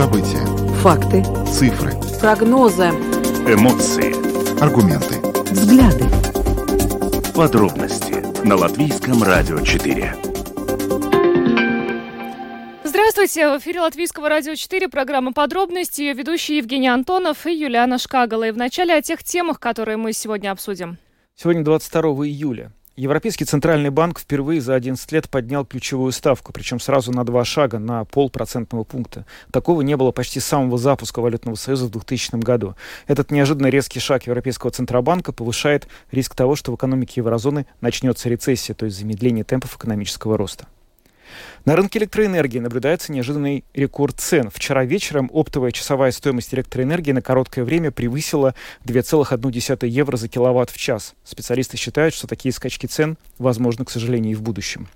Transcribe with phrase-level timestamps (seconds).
[0.00, 0.46] События.
[0.76, 1.22] Факты.
[1.46, 1.92] Цифры.
[2.22, 2.84] Прогнозы.
[3.46, 4.14] Эмоции.
[4.58, 5.16] Аргументы.
[5.52, 6.06] Взгляды.
[7.34, 10.16] Подробности на Латвийском радио 4.
[12.84, 13.50] Здравствуйте!
[13.50, 18.44] В эфире Латвийского радио 4, программа «Подробности», ее ведущие Евгений Антонов и Юлиана Шкагала.
[18.44, 20.96] И вначале о тех темах, которые мы сегодня обсудим.
[21.34, 22.72] Сегодня 22 июля.
[23.00, 27.78] Европейский центральный банк впервые за 11 лет поднял ключевую ставку, причем сразу на два шага,
[27.78, 29.24] на полпроцентного пункта.
[29.50, 32.74] Такого не было почти с самого запуска валютного союза в 2000 году.
[33.06, 38.74] Этот неожиданно резкий шаг Европейского центробанка повышает риск того, что в экономике еврозоны начнется рецессия,
[38.74, 40.66] то есть замедление темпов экономического роста.
[41.64, 44.50] На рынке электроэнергии наблюдается неожиданный рекорд цен.
[44.50, 50.78] Вчера вечером оптовая часовая стоимость электроэнергии на короткое время превысила 2,1 евро за киловатт в
[50.78, 51.14] час.
[51.24, 54.88] Специалисты считают, что такие скачки цен возможны, к сожалению, и в будущем.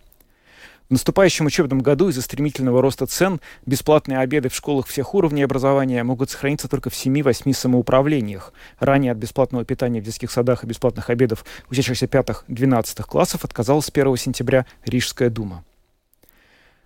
[0.89, 6.05] В наступающем учебном году из-за стремительного роста цен бесплатные обеды в школах всех уровней образования
[6.05, 8.53] могут сохраниться только в 7-8 самоуправлениях.
[8.79, 13.91] Ранее от бесплатного питания в детских садах и бесплатных обедов учащихся 5-12 классов отказалась с
[13.91, 15.65] 1 сентября Рижская дума.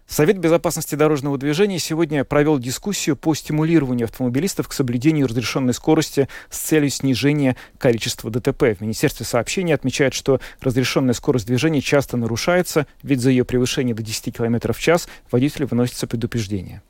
[0.08, 6.58] Совет безопасности дорожного движения сегодня провел дискуссию по стимулированию автомобилистов к соблюдению разрешенной скорости с
[6.58, 8.74] целью снижения количества ДТП.
[8.74, 14.02] В Министерстве сообщений отмечают, что разрешенная скорость движения часто нарушается, ведь за ее превышение до
[14.02, 16.80] 10 км в час водителю выносится предупреждение.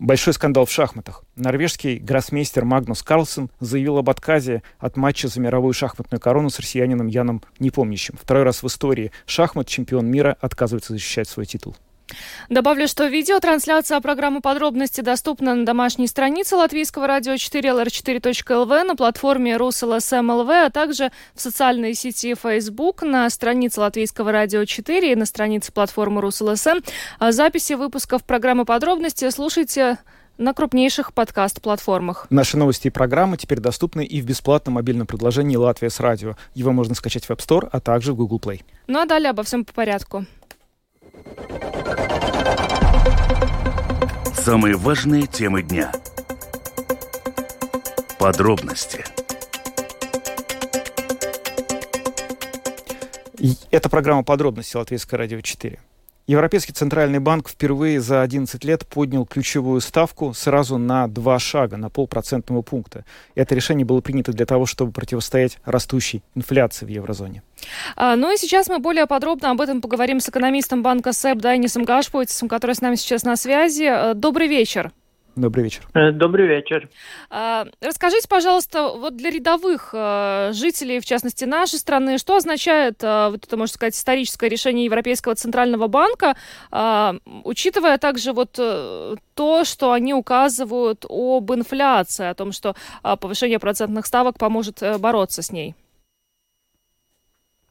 [0.00, 1.22] Большой скандал в шахматах.
[1.36, 7.06] Норвежский гроссмейстер Магнус Карлсон заявил об отказе от матча за мировую шахматную корону с россиянином
[7.06, 8.16] Яном Непомнящим.
[8.20, 11.76] Второй раз в истории шахмат чемпион мира отказывается защищать свой титул.
[12.48, 19.56] Добавлю, что видеотрансляция программы «Подробности» доступна на домашней странице Латвийского радио 4 lr4.lv, на платформе
[19.56, 25.72] Rus.LSM.lv, а также в социальной сети Facebook, на странице Латвийского радио 4 и на странице
[25.72, 26.80] платформы Rus.LSM.
[27.18, 29.98] А записи выпусков программы «Подробности» слушайте
[30.40, 32.26] на крупнейших подкаст-платформах.
[32.30, 36.34] Наши новости и программы теперь доступны и в бесплатном мобильном предложении «Латвия с радио».
[36.54, 38.62] Его можно скачать в App Store, а также в Google Play.
[38.86, 40.24] Ну а далее обо всем по порядку.
[44.34, 45.92] Самые важные темы дня.
[48.18, 49.04] Подробности.
[53.70, 55.78] Это программа «Подробности» Латвийское радио 4.
[56.30, 61.90] Европейский центральный банк впервые за 11 лет поднял ключевую ставку сразу на два шага, на
[61.90, 63.04] полпроцентного пункта.
[63.34, 67.42] Это решение было принято для того, чтобы противостоять растущей инфляции в еврозоне.
[67.96, 71.82] А, ну и сейчас мы более подробно об этом поговорим с экономистом банка СЭП Дайнисом
[71.82, 73.88] Гашпуйцем, который с нами сейчас на связи.
[73.90, 74.92] Э, добрый вечер.
[75.36, 75.82] Добрый вечер.
[75.94, 76.88] Э, добрый вечер.
[77.30, 83.44] А, расскажите, пожалуйста, вот для рядовых э, жителей, в частности нашей страны, что означает, вот
[83.44, 86.34] это, можно сказать, историческое решение Европейского центрального банка,
[86.70, 87.14] а,
[87.44, 94.38] учитывая также вот то, что они указывают об инфляции, о том, что повышение процентных ставок
[94.38, 95.74] поможет бороться с ней?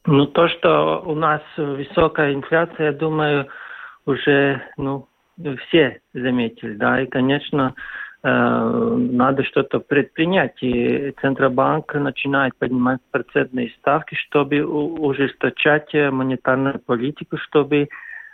[0.06, 3.48] Ну, то, что у нас высокая инфляция, я думаю,
[4.06, 5.06] уже, ну,
[5.66, 7.74] все заметили, да, и, конечно,
[8.22, 10.62] э, надо что-то предпринять.
[10.62, 17.88] И Центробанк начинает поднимать процентные ставки, чтобы ужесточать монетарную политику, чтобы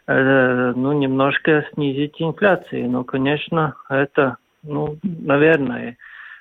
[0.07, 2.91] э, ну, немножко снизить инфляцию.
[2.91, 5.97] Но, конечно, это, ну, наверное,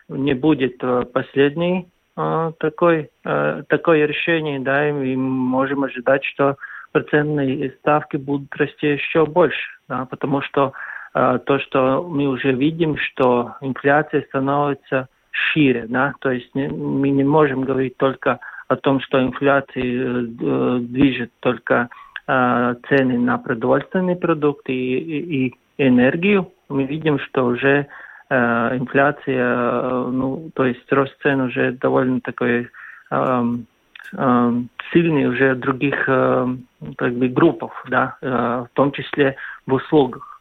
[0.07, 0.83] не будет
[1.13, 6.55] последний такой, такое решение, да, и мы можем ожидать, что
[6.95, 10.71] процентные ставки будут расти еще больше, да, потому что
[11.13, 17.09] э, то, что мы уже видим, что инфляция становится шире, да, то есть не, мы
[17.09, 21.89] не можем говорить только о том, что инфляция э, движет только
[22.27, 26.51] э, цены на продовольственные продукты и, и, и энергию.
[26.69, 27.87] Мы видим, что уже
[28.27, 32.69] Э, инфляция, э, ну, то есть рост цен уже довольно такой
[33.11, 33.67] эм,
[34.13, 36.55] эм, сильный уже других э,
[36.97, 39.35] как бы, группах, да, в том числе
[39.65, 40.34] в услугах.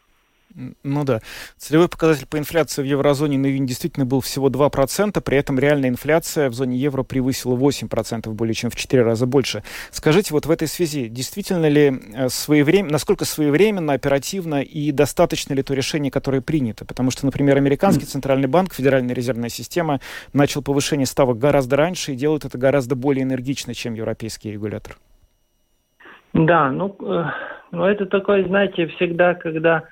[0.54, 1.20] Ну да.
[1.56, 5.88] Целевой показатель по инфляции в еврозоне на июнь действительно был всего 2%, при этом реальная
[5.88, 9.64] инфляция в зоне евро превысила 8%, более чем в 4 раза больше.
[9.90, 15.62] Скажите, вот в этой связи, действительно ли э, своевременно, насколько своевременно, оперативно и достаточно ли
[15.64, 16.84] то решение, которое принято?
[16.84, 20.00] Потому что, например, американский центральный банк, Федеральная резервная система,
[20.32, 24.96] начал повышение ставок гораздо раньше и делает это гораздо более энергично, чем европейский регулятор.
[26.32, 27.24] Да, ну, э,
[27.72, 29.84] ну это такое, знаете, всегда, когда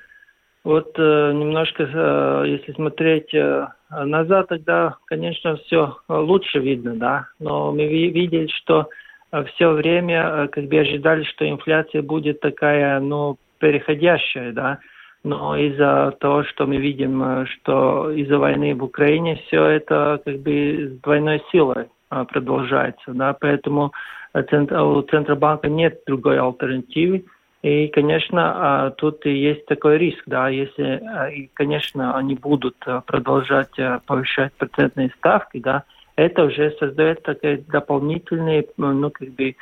[0.64, 7.26] вот э, немножко, э, если смотреть э, назад, тогда, конечно, все лучше видно, да.
[7.40, 8.88] Но мы видели, что
[9.32, 14.78] э, все время, э, как бы ожидали, что инфляция будет такая, ну, переходящая, да.
[15.24, 20.38] но из-за того, что мы видим, э, что из-за войны в Украине все это как
[20.40, 23.92] бы с двойной силой э, продолжается, да, поэтому
[24.34, 27.24] у Центробанка нет другой альтернативы.
[27.62, 31.00] И, конечно, тут и есть такой риск, да, если,
[31.32, 32.76] и, конечно, они будут
[33.06, 33.70] продолжать
[34.04, 35.84] повышать процентные ставки, да,
[36.16, 39.54] это уже создает такие дополнительные, ну, как бы,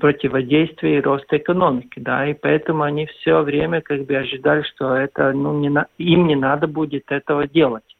[0.00, 5.58] противодействие роста экономики, да, и поэтому они все время как бы ожидали, что это, ну,
[5.58, 7.96] не на, им не надо будет этого делать,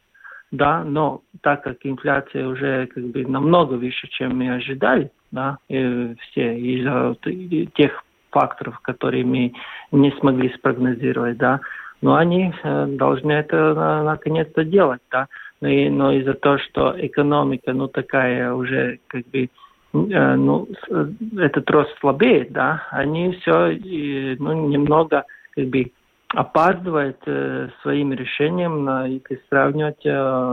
[0.50, 6.14] да, но так как инфляция уже как бы намного выше, чем мы ожидали, да, и
[6.20, 7.16] все из-за
[7.75, 9.52] тех факторов, которые мы
[9.92, 11.60] не смогли спрогнозировать, да,
[12.00, 15.26] но они э, должны это наконец-то делать, да,
[15.60, 19.48] но, и, но из-за того, что экономика, ну, такая уже как бы
[19.94, 21.08] Э, ну, э,
[21.38, 23.78] этот рост слабеет, да, они все
[24.38, 25.90] ну, немного как бы
[26.34, 30.10] опаздывает э, своим решением, на, если сравнивать э,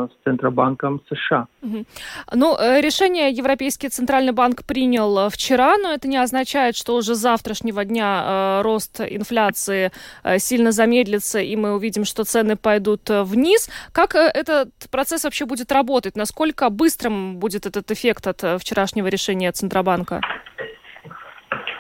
[0.10, 1.48] с Центробанком США.
[1.62, 1.86] Угу.
[2.34, 7.14] Ну, э, решение Европейский Центральный банк принял э, вчера, но это не означает, что уже
[7.14, 9.92] с завтрашнего дня э, рост инфляции
[10.24, 13.70] э, сильно замедлится, и мы увидим, что цены пойдут э, вниз.
[13.92, 16.16] Как этот процесс вообще будет работать?
[16.16, 20.22] Насколько быстрым будет этот эффект от вчерашнего решения Центробанка?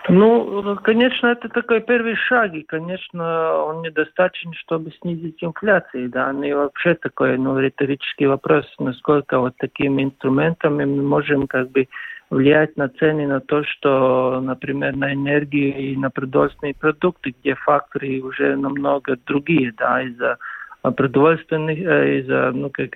[0.08, 6.44] Ну, конечно, это такой первый шаг, и, конечно, он недостаточен, чтобы снизить инфляцию, да, ну
[6.44, 11.88] и вообще такой, ну, риторический вопрос, насколько вот такими инструментами мы можем, как бы,
[12.30, 18.22] влиять на цены, на то, что, например, на энергию и на продовольственные продукты, где факторы
[18.22, 20.38] уже намного другие, да, из-за
[20.84, 22.92] продовольственных, э, из-за, ну, как,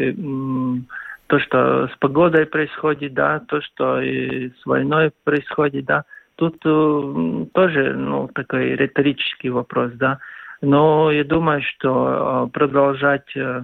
[1.27, 6.03] то, что с погодой происходит, да, то, что и с войной происходит, да,
[6.39, 10.19] Тут э, тоже ну, такой риторический вопрос, да.
[10.61, 13.63] Но я думаю, что э, продолжать, э,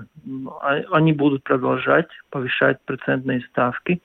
[0.62, 4.02] а, они будут продолжать повышать процентные ставки,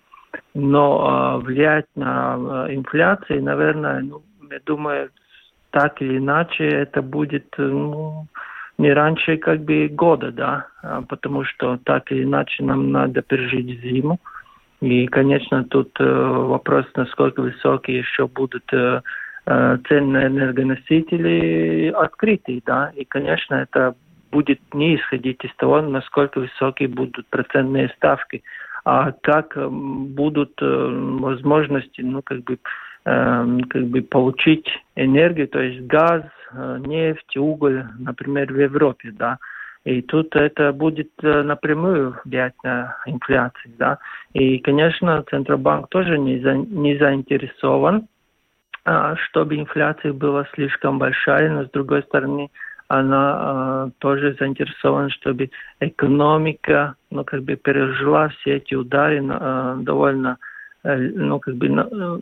[0.55, 5.11] но влиять на инфляцию, наверное, ну, я думаю,
[5.71, 8.29] так или иначе это будет ну,
[8.79, 13.81] не раньше как бы года, да, а, потому что так или иначе нам надо пережить
[13.81, 14.21] зиму.
[14.81, 19.03] И, конечно, тут э, вопрос, насколько высокие еще будут э,
[19.45, 23.95] э, цены на энергоносители открытые, да, и, конечно, это
[24.33, 28.43] будет не исходить из того, насколько высокие будут процентные ставки,
[28.87, 32.59] а как будут возможности, ну, как бы,
[33.03, 36.23] как бы получить энергию, то есть газ,
[36.55, 39.39] нефть, уголь, например, в Европе, да,
[39.85, 43.75] и тут это будет э, напрямую влиять на инфляцию.
[43.79, 43.99] Да?
[44.35, 48.07] И, конечно, Центробанк тоже не, за, не заинтересован,
[48.85, 52.51] а, чтобы инфляция была слишком большая, но с другой стороны,
[52.89, 55.51] она а, тоже заинтересована, чтобы
[55.81, 60.37] экономика, ну, как бы пережила все эти удары а, довольно,
[60.85, 62.21] э, ну, как бы, ну,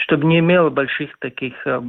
[0.00, 1.80] чтобы не имело больших таких э,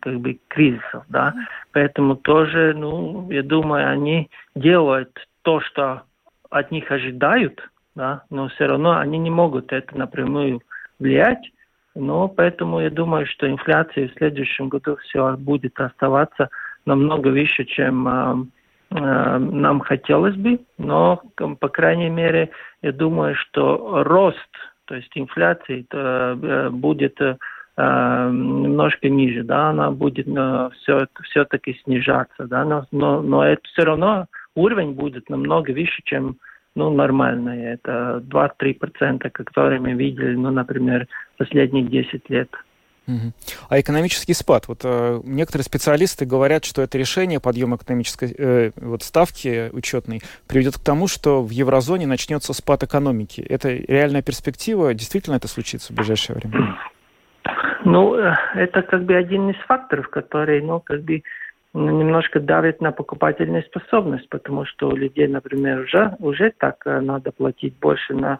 [0.00, 1.34] как бы кризисов, да.
[1.72, 5.10] Поэтому тоже, ну, я думаю, они делают
[5.42, 6.02] то, что
[6.50, 10.60] от них ожидают, да, но все равно они не могут это напрямую
[10.98, 11.50] влиять.
[11.94, 16.50] Но поэтому я думаю, что инфляция в следующем году все будет оставаться
[16.86, 18.44] намного выше, чем э,
[18.90, 20.58] э, нам хотелось бы.
[20.76, 22.50] Но, по крайней мере,
[22.82, 24.50] я думаю, что рост
[24.86, 27.36] то есть инфляция э, будет э,
[27.76, 33.82] немножко ниже, да, она будет э, все, все-таки снижаться, да, но, но, но это все
[33.82, 36.36] равно уровень будет намного выше, чем
[36.74, 37.64] ну, нормальный.
[37.64, 42.50] Это 2-3%, которые мы видели, ну, например, последние 10 лет.
[43.68, 44.68] А экономический спад?
[44.68, 50.76] Вот э, некоторые специалисты говорят, что это решение подъема экономической э, вот ставки учетной приведет
[50.76, 53.40] к тому, что в еврозоне начнется спад экономики.
[53.40, 54.94] Это реальная перспектива?
[54.94, 56.78] Действительно это случится в ближайшее время?
[57.84, 61.22] Ну, э, это как бы один из факторов, который, ну, как бы
[61.74, 67.32] немножко давит на покупательную способность, потому что у людей, например, уже, уже так э, надо
[67.32, 68.38] платить больше на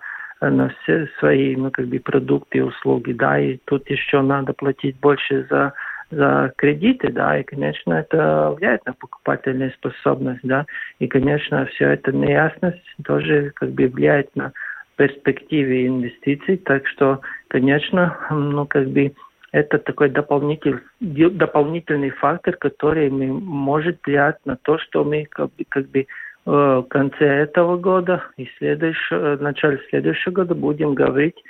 [0.51, 4.99] на все свои, ну, как бы, продукты и услуги, да, и тут еще надо платить
[5.01, 5.73] больше за,
[6.11, 10.67] за кредиты, да, и, конечно, это влияет на покупательную способность, да,
[10.99, 14.53] и, конечно, все это неясность тоже, как бы, влияет на
[14.97, 19.13] перспективы инвестиций, так что, конечно, ну, как бы,
[19.55, 25.89] это такой дополнительный, дополнительный фактор, который может влиять на то, что мы как бы, как
[25.91, 26.07] бы
[26.45, 31.43] в конце этого года и следующего, э, в начале следующего года будем говорить,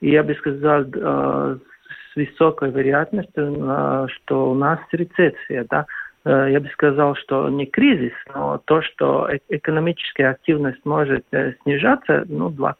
[0.00, 1.56] и я бы сказал, э,
[2.12, 5.86] с высокой вероятностью, что у нас рецессия, да,
[6.24, 11.24] э, я бы сказал, что не кризис, но то, что экономическая активность может
[11.62, 12.76] снижаться, ну, два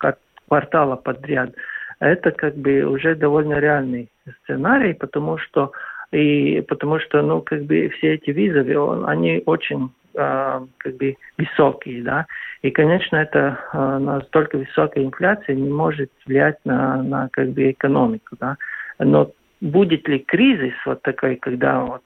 [0.48, 1.54] квартала подряд,
[2.00, 4.10] это как бы уже довольно реальный
[4.42, 5.72] сценарий, потому что
[6.12, 12.02] и потому что, ну, как бы все эти визовы, они очень э, как бы высокие,
[12.02, 12.26] да,
[12.62, 18.36] и, конечно, это э, настолько высокая инфляция не может влиять на, на как бы экономику,
[18.38, 18.56] да,
[18.98, 22.02] но будет ли кризис вот такой, когда вот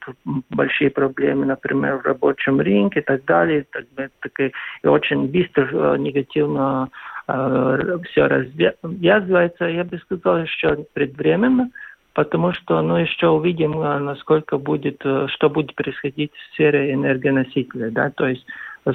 [0.51, 3.85] большие проблемы, например, в рабочем рынке и так далее, так,
[4.21, 6.91] так, и очень быстро э, негативно
[7.29, 11.71] э, все развязывается, я бы сказал, еще предвременно,
[12.17, 17.91] потому что ну, еще увидим, э, насколько будет, э, что будет происходить в сфере энергоносителя,
[17.91, 18.47] да, то есть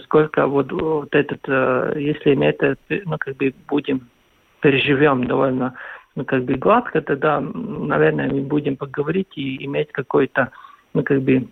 [0.05, 4.09] сколько вот, вот этот, э, если мы это, ну, как бы будем,
[4.61, 5.75] переживем довольно
[6.15, 10.49] ну, как бы гладко, тогда, наверное, мы будем поговорить и иметь какой-то,
[10.95, 11.47] ну, как бы,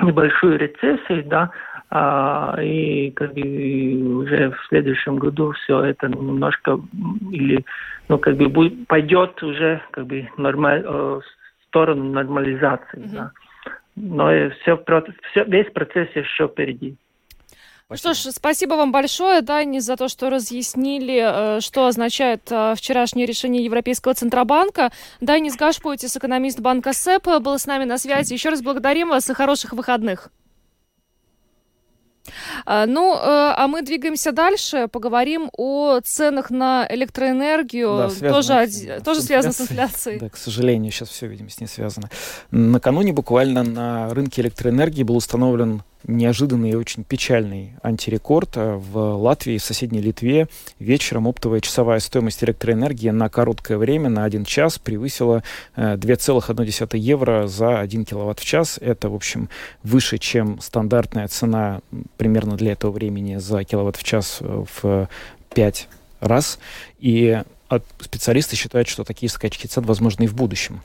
[0.00, 1.50] небольшую рецессию, да,
[1.96, 3.40] а, и как бы
[4.18, 6.80] уже в следующем году все это немножко
[7.30, 7.64] или
[8.08, 11.22] ну как бы будет, пойдет уже как бы нормаль, э, в
[11.68, 13.14] сторону нормализации, mm-hmm.
[13.14, 13.30] да.
[13.94, 14.26] Но
[14.60, 14.84] все,
[15.30, 16.96] все, весь процесс еще впереди.
[17.86, 18.14] Спасибо.
[18.14, 23.24] Что ж, спасибо вам большое, Дани, за то, что разъяснили, э, что означает э, вчерашнее
[23.24, 24.90] решение Европейского Центробанка.
[25.20, 28.32] Данис Гашпойтис, экономист банка СЭП, был с нами на связи.
[28.32, 30.32] Еще раз благодарим вас и хороших выходных.
[32.64, 38.10] А, ну, э, а мы двигаемся дальше, поговорим о ценах на электроэнергию.
[38.20, 40.18] Да, тоже, с, тоже с связано с инфляцией.
[40.18, 42.08] Да, к сожалению, сейчас все, видимо, с ней связано.
[42.50, 48.56] Накануне буквально на рынке электроэнергии был установлен неожиданный и очень печальный антирекорд.
[48.56, 54.24] Э, в Латвии, в соседней Литве вечером оптовая часовая стоимость электроэнергии на короткое время, на
[54.24, 55.42] один час, превысила
[55.76, 58.78] 2,1 э, евро за 1 киловатт в час.
[58.80, 59.48] Это, в общем,
[59.82, 61.80] выше, чем стандартная цена
[62.16, 65.08] примерно для этого времени за киловатт в час э, в
[65.54, 65.88] 5
[66.20, 66.58] раз.
[66.98, 67.42] И
[68.00, 70.80] специалисты считают, что такие скачки цен возможны и в будущем.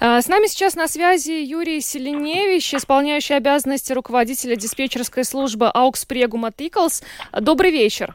[0.00, 7.02] А, с нами сейчас на связи Юрий Селеневич, исполняющий обязанности руководителя диспетчерской службы Аукспрегума Тиклс.
[7.32, 8.14] Добрый вечер.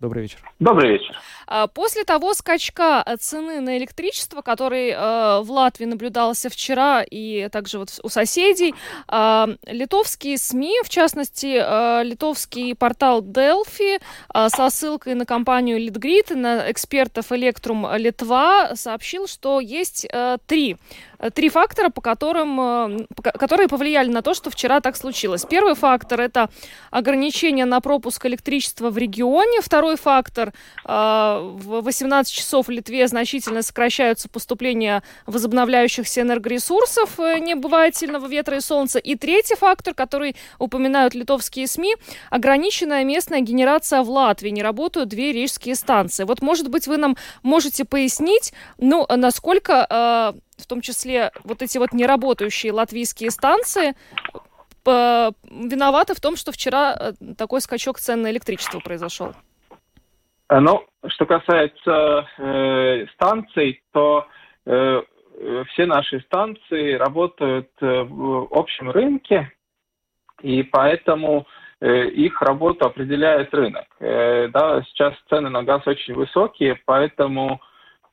[0.00, 0.38] Добрый вечер.
[0.58, 1.16] Добрый вечер.
[1.46, 7.78] А, после того скачка цены на электричество, который э, в Латвии наблюдался вчера и также
[7.78, 8.74] вот у соседей,
[9.08, 14.00] э, литовские СМИ, в частности, э, литовский портал Delphi
[14.34, 20.76] э, со ссылкой на компанию Litgrid, на экспертов Electrum Литва, сообщил, что есть э, три
[21.34, 25.44] три фактора, по которым, которые повлияли на то, что вчера так случилось.
[25.48, 26.48] Первый фактор– это
[26.90, 29.60] ограничение на пропуск электричества в регионе.
[29.60, 30.52] Второй фактор
[30.84, 38.56] в 18 часов в Литве значительно сокращаются поступления возобновляющихся энергоресурсов, э, не бывает сильного ветра
[38.56, 38.98] и солнца.
[38.98, 41.96] И третий фактор, который упоминают литовские СМИ,
[42.30, 44.50] ограниченная местная генерация в Латвии.
[44.50, 46.24] Не работают две рижские станции.
[46.24, 51.78] Вот, может быть, вы нам можете пояснить, ну, насколько э, в том числе вот эти
[51.78, 53.94] вот неработающие латвийские станции
[54.86, 59.32] э, виноваты в том, что вчера такой скачок цен на электричество произошел?
[60.48, 64.26] Э, ну, что касается э, станций, то
[64.64, 65.02] э,
[65.68, 69.52] все наши станции работают э, в общем рынке,
[70.42, 71.46] и поэтому
[71.80, 73.86] э, их работу определяет рынок.
[74.00, 77.60] Э, да, сейчас цены на газ очень высокие, поэтому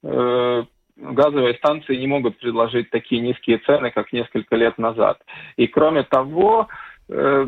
[0.03, 0.63] э,
[0.97, 5.19] газовые станции не могут предложить такие низкие цены, как несколько лет назад.
[5.57, 6.67] И кроме того,
[7.09, 7.47] э,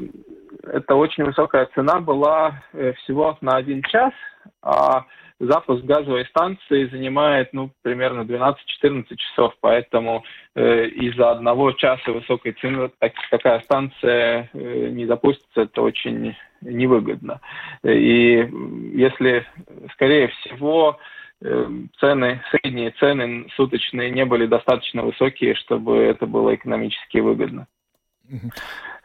[0.64, 4.14] это очень высокая цена была э, всего на один час,
[4.62, 5.06] а
[5.40, 10.24] запуск газовой станции занимает ну, примерно 12-14 часов, поэтому
[10.56, 17.42] э, из-за одного часа высокой цены так, такая станция э, не запустится, это очень невыгодно.
[17.84, 18.50] И
[18.94, 19.46] если,
[19.94, 27.20] скорее всего, э, цены, средние цены суточные не были достаточно высокие, чтобы это было экономически
[27.20, 27.68] выгодно.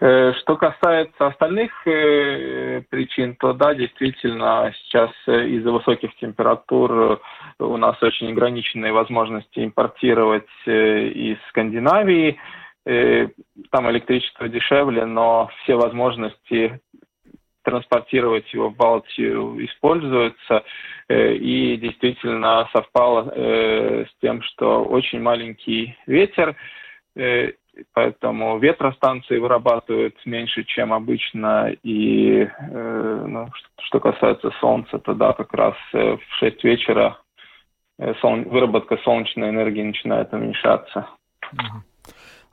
[0.01, 7.21] Э, что касается остальных э, причин, то да, действительно, сейчас э, из-за высоких температур
[7.59, 12.39] у нас очень ограниченные возможности импортировать из Скандинавии.
[12.83, 16.81] Там электричество дешевле, но все возможности
[17.63, 20.65] транспортировать его в Балтию используются.
[21.09, 26.57] И действительно совпало с тем, что очень маленький ветер
[27.93, 33.49] поэтому ветростанции вырабатывают меньше, чем обычно, и э, ну,
[33.83, 37.19] что касается солнца, то да, как раз э, в 6 вечера
[37.99, 41.09] э, выработка солнечной энергии начинает уменьшаться.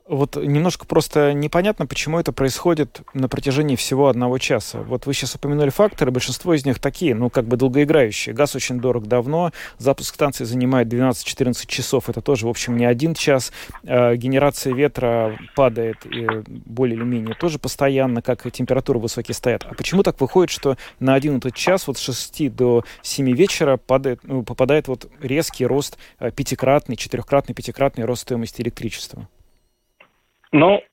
[0.07, 4.79] Вот немножко просто непонятно, почему это происходит на протяжении всего одного часа.
[4.79, 8.33] Вот вы сейчас упомянули факторы, большинство из них такие, ну, как бы долгоиграющие.
[8.33, 13.15] Газ очень дорог давно, запуск станции занимает 12-14 часов, это тоже, в общем, не один
[13.15, 13.51] час.
[13.83, 19.65] Э, генерация ветра падает э, более или менее тоже постоянно, как и температуры высокие стоят.
[19.69, 23.75] А почему так выходит, что на один этот час, вот с 6 до 7 вечера
[23.75, 29.27] падает, ну, попадает вот резкий рост, э, пятикратный, четырехкратный, пятикратный рост стоимости электричества?
[30.51, 30.83] Ну,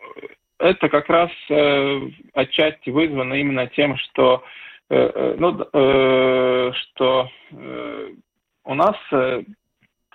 [0.59, 2.01] это как раз э,
[2.33, 4.43] отчасти вызвано именно тем, что,
[4.91, 8.09] э, э ну, э, что э,
[8.65, 9.43] у нас э,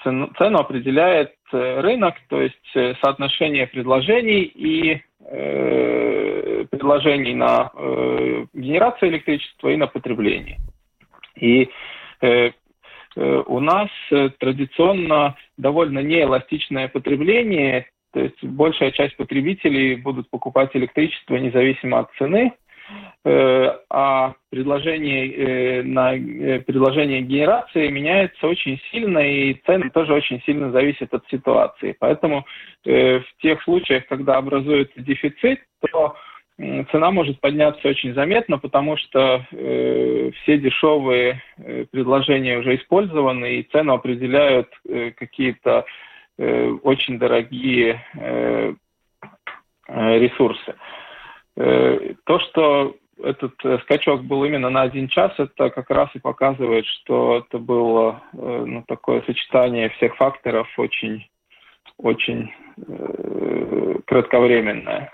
[0.03, 9.11] цену, цену определяет э, рынок, то есть соотношение предложений и э, предложений на э, генерацию
[9.11, 10.57] электричества и на потребление.
[11.35, 11.69] И
[12.21, 12.51] э
[13.15, 13.89] у нас
[14.39, 22.53] традиционно довольно неэластичное потребление, то есть большая часть потребителей будут покупать электричество независимо от цены,
[23.23, 30.41] э, а предложение э, на э, предложение генерации меняется очень сильно, и цены тоже очень
[30.45, 31.95] сильно зависят от ситуации.
[31.99, 32.45] Поэтому
[32.83, 36.15] в тех случаях, когда образуется дефицит, то
[36.91, 41.41] цена может подняться очень заметно, потому что все дешевые
[41.91, 44.69] предложения уже использованы, и цену определяют
[45.17, 45.85] какие-то
[46.39, 48.73] Э, очень дорогие э,
[49.89, 50.75] э, ресурсы.
[51.55, 53.53] То, что этот
[53.83, 58.81] скачок был именно на один час, это как раз и показывает, что это было ну,
[58.87, 61.29] такое сочетание всех факторов очень,
[61.97, 62.53] очень
[64.05, 65.13] кратковременное.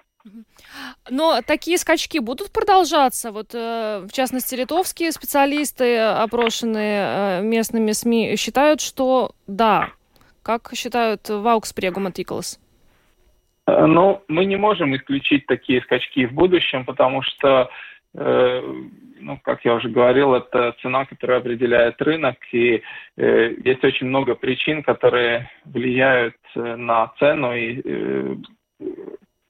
[1.09, 3.31] Но такие скачки будут продолжаться.
[3.31, 9.89] Вот, в частности, литовские специалисты, опрошенные местными СМИ, считают, что да,
[10.45, 12.59] как считают в Аукспрегум Антиклас?
[13.67, 17.69] Э, ну, мы не можем исключить такие скачки в будущем, потому что,
[18.13, 18.61] э,
[19.19, 22.83] ну, как я уже говорил, это цена, которая определяет рынок, и
[23.17, 28.35] э, есть очень много причин, которые влияют э, на цену, и э,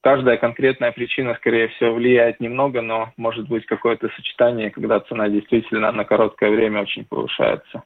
[0.00, 5.92] каждая конкретная причина, скорее всего, влияет немного, но может быть какое-то сочетание, когда цена действительно
[5.92, 7.82] на короткое время очень повышается.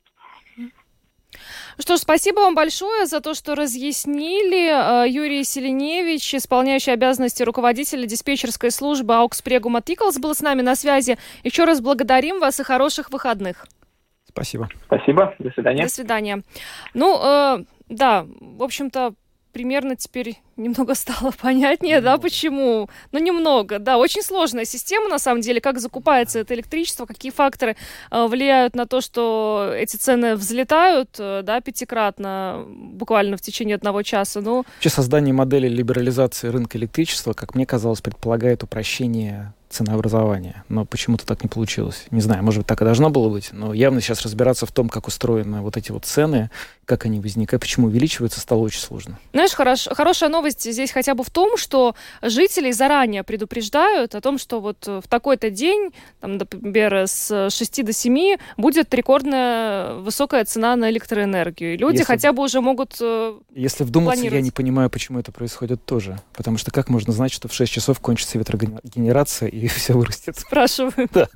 [1.79, 5.05] Что ж, спасибо вам большое за то, что разъяснили.
[5.05, 11.19] Э, Юрий Селеневич, исполняющий обязанности руководителя диспетчерской службы Аукспрегума Тиклс, был с нами на связи.
[11.45, 13.67] Еще раз благодарим вас и хороших выходных.
[14.29, 14.69] Спасибо.
[14.87, 15.35] Спасибо.
[15.39, 15.83] До свидания.
[15.83, 16.43] До свидания.
[16.95, 19.15] Ну, э, да, в общем-то,
[19.53, 22.17] примерно теперь немного стало понятнее, немного.
[22.17, 22.89] да, почему.
[23.13, 23.99] Ну, немного, да.
[23.99, 27.77] Очень сложная система, на самом деле, как закупается это электричество, какие факторы
[28.11, 34.03] э, влияют на то, что эти цены взлетают, э, да, пятикратно, буквально в течение одного
[34.03, 34.41] часа.
[34.41, 34.65] Ну...
[34.77, 40.65] Вообще создание модели либерализации рынка электричества, как мне казалось, предполагает упрощение ценообразования.
[40.69, 42.07] Но почему-то так не получилось.
[42.11, 44.89] Не знаю, может быть, так и должно было быть, но явно сейчас разбираться в том,
[44.89, 46.51] как устроены вот эти вот цены,
[46.85, 49.19] как они возникают, почему увеличиваются, стало очень сложно.
[49.33, 54.39] Знаешь, хорош, хорошая новость здесь хотя бы в том, что жителей заранее предупреждают о том,
[54.39, 60.75] что вот в такой-то день, там, например, с 6 до 7 будет рекордная высокая цена
[60.75, 61.75] на электроэнергию.
[61.75, 65.31] И люди если, хотя бы уже могут э, Если вдуматься, я не понимаю, почему это
[65.31, 66.19] происходит тоже.
[66.33, 70.39] Потому что как можно знать, что в 6 часов кончится ветрогенерация и все вырастет?
[70.39, 71.09] Спрашиваю.
[71.13, 71.29] Да.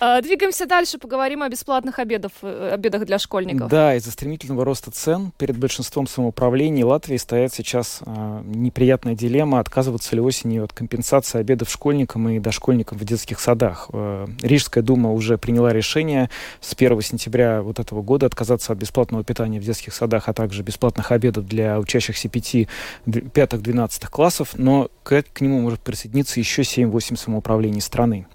[0.00, 3.70] А, двигаемся дальше, поговорим о бесплатных обедах, э, обедах для школьников.
[3.70, 9.60] Да, из-за стремительного роста роста цен перед большинством самоуправлений Латвии стоит сейчас э, неприятная дилемма,
[9.60, 13.88] отказываться ли осенью от компенсации обедов школьникам и дошкольникам в детских садах.
[13.92, 19.24] Э, Рижская дума уже приняла решение с 1 сентября вот этого года отказаться от бесплатного
[19.24, 25.40] питания в детских садах, а также бесплатных обедов для учащихся 5-12 классов, но к, к
[25.40, 27.45] нему может присоединиться еще 7-8 самоуправлений
[27.80, 28.26] страны.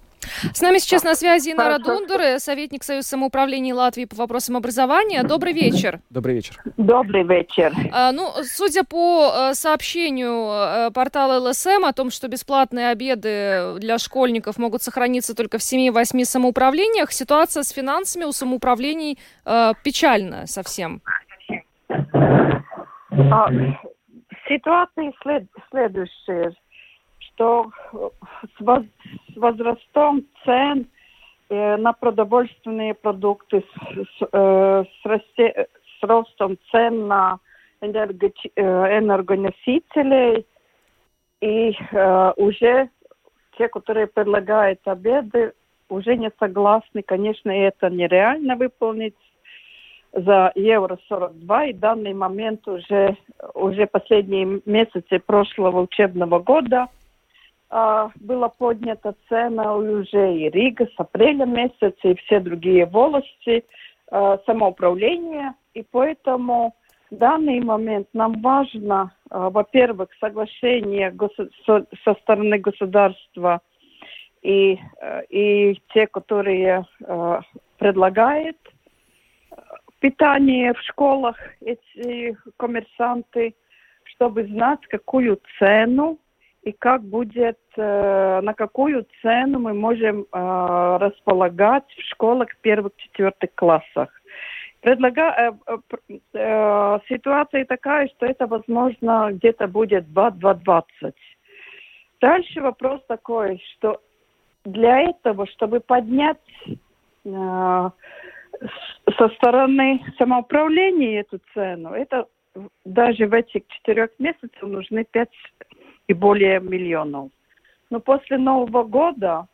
[0.53, 5.23] С нами сейчас на связи Инара Дундур, советник Союза самоуправления Латвии по вопросам образования.
[5.23, 5.99] Добрый вечер.
[6.09, 6.55] Добрый вечер.
[6.77, 7.73] Добрый вечер.
[7.91, 13.97] А, ну, судя по э, сообщению э, портала ЛСМ о том, что бесплатные обеды для
[13.97, 21.01] школьников могут сохраниться только в 7-8 самоуправлениях, ситуация с финансами у самоуправлений э, печальна совсем.
[21.89, 23.49] А,
[24.47, 26.53] ситуация след, следующая
[27.35, 27.71] что
[28.57, 28.83] с, воз,
[29.33, 30.87] с возрастом цен
[31.49, 35.67] э, на продовольственные продукты, с, э, с, расте,
[35.99, 37.39] с ростом цен на
[37.81, 38.61] энерго, э,
[38.99, 40.45] энергоносители,
[41.41, 42.89] и э, уже
[43.57, 45.53] те, которые предлагают обеды,
[45.89, 47.01] уже не согласны.
[47.01, 49.15] Конечно, это нереально выполнить
[50.13, 53.17] за евро 42, и в данный момент уже,
[53.53, 56.87] уже последние месяцы прошлого учебного года
[57.71, 63.63] была поднята цена уже и Рига с апреля месяца, и все другие волости
[64.11, 66.75] а, самоуправления, и поэтому
[67.09, 71.15] в данный момент нам важно, а, во-первых, соглашение
[71.65, 73.61] со, стороны государства
[74.41, 77.41] и, а, и те, которые а,
[77.77, 78.57] предлагают
[79.99, 83.55] питание в школах, эти коммерсанты,
[84.03, 86.17] чтобы знать, какую цену
[86.63, 94.09] и как будет, э, на какую цену мы можем э, располагать в школах первых-четвертых классах.
[94.81, 95.57] Предлага...
[96.33, 101.13] Э, ситуация такая, что это возможно где-то будет 2-2,20.
[102.19, 103.99] Дальше вопрос такой, что
[104.63, 106.37] для этого, чтобы поднять
[107.23, 107.93] со
[109.35, 112.27] стороны самоуправления эту цену, это
[112.85, 115.29] даже в этих четырех месяцах нужны пять
[116.07, 117.29] и более миллионов.
[117.89, 119.47] Но после Нового года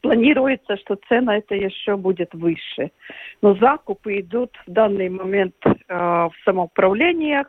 [0.00, 2.92] планируется, что цена это еще будет выше.
[3.40, 7.46] Но закупы идут в данный момент э, в самоуправлениях.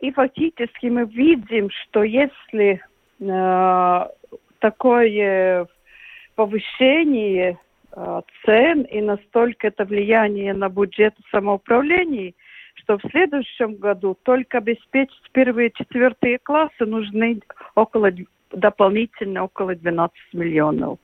[0.00, 2.80] И фактически мы видим, что если
[3.20, 4.06] э,
[4.58, 5.66] такое
[6.34, 7.58] повышение
[7.94, 12.34] Э, цен и настолько это влияние на бюджет самоуправлений,
[12.74, 17.40] что в следующем году только обеспечить первые четвертые классы нужны
[17.74, 18.10] около
[18.50, 20.98] дополнительно около 12 миллионов.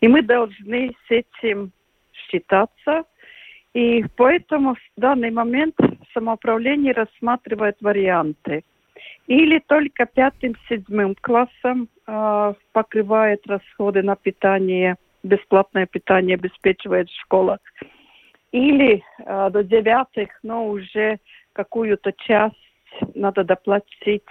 [0.00, 1.72] И мы должны с этим
[2.12, 3.04] считаться.
[3.74, 5.74] И поэтому в данный момент
[6.14, 8.62] самоуправление рассматривает варианты.
[9.26, 17.58] Или только пятым-седьмым классом э, покрывает расходы на питание– бесплатное питание обеспечивает в школах.
[18.52, 21.18] Или э, до девятых, но уже
[21.54, 22.54] какую-то часть
[23.14, 24.22] надо доплатить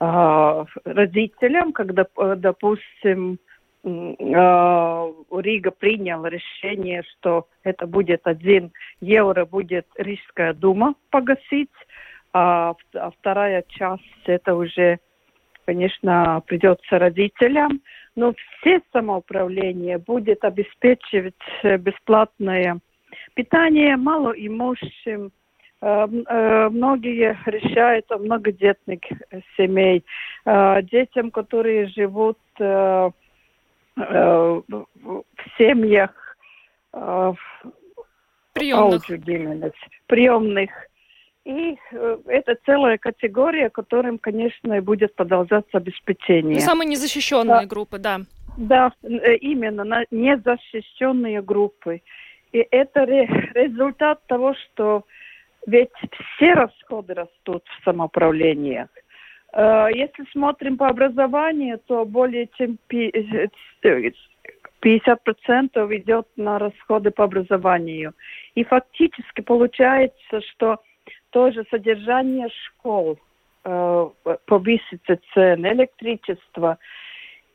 [0.00, 3.38] э, родителям, когда, э, допустим,
[3.82, 11.70] э, Рига принял решение, что это будет один евро, будет Рижская дума погасить,
[12.32, 15.00] а, а вторая часть это уже,
[15.64, 17.80] конечно, придется родителям.
[18.14, 22.78] Но все самоуправление будет обеспечивать э, бесплатное
[23.40, 25.32] питание малоимущим.
[25.80, 29.00] Э, э, многие решают о многодетных
[29.56, 30.04] семей,
[30.92, 33.12] детям, которые живут в
[35.58, 36.10] семьях
[38.52, 39.02] приемных.
[40.06, 40.70] приемных
[41.44, 46.56] и э, это целая категория, которым, конечно, будет продолжаться обеспечение.
[46.56, 47.66] Ну, самые незащищенные да.
[47.66, 48.20] группы, да.
[48.58, 52.02] Да, э, именно, на незащищенные группы.
[52.52, 55.04] И это ре результат того, что
[55.66, 55.90] ведь
[56.36, 58.88] все расходы растут в самоуправлениях.
[59.52, 63.50] Э, если смотрим по образованию, то более чем 50%
[65.96, 68.12] идет на расходы по образованию.
[68.54, 70.78] И фактически получается, что
[71.30, 73.18] тоже содержание школ
[73.64, 74.10] э,
[74.46, 76.78] повысится цены, электричество.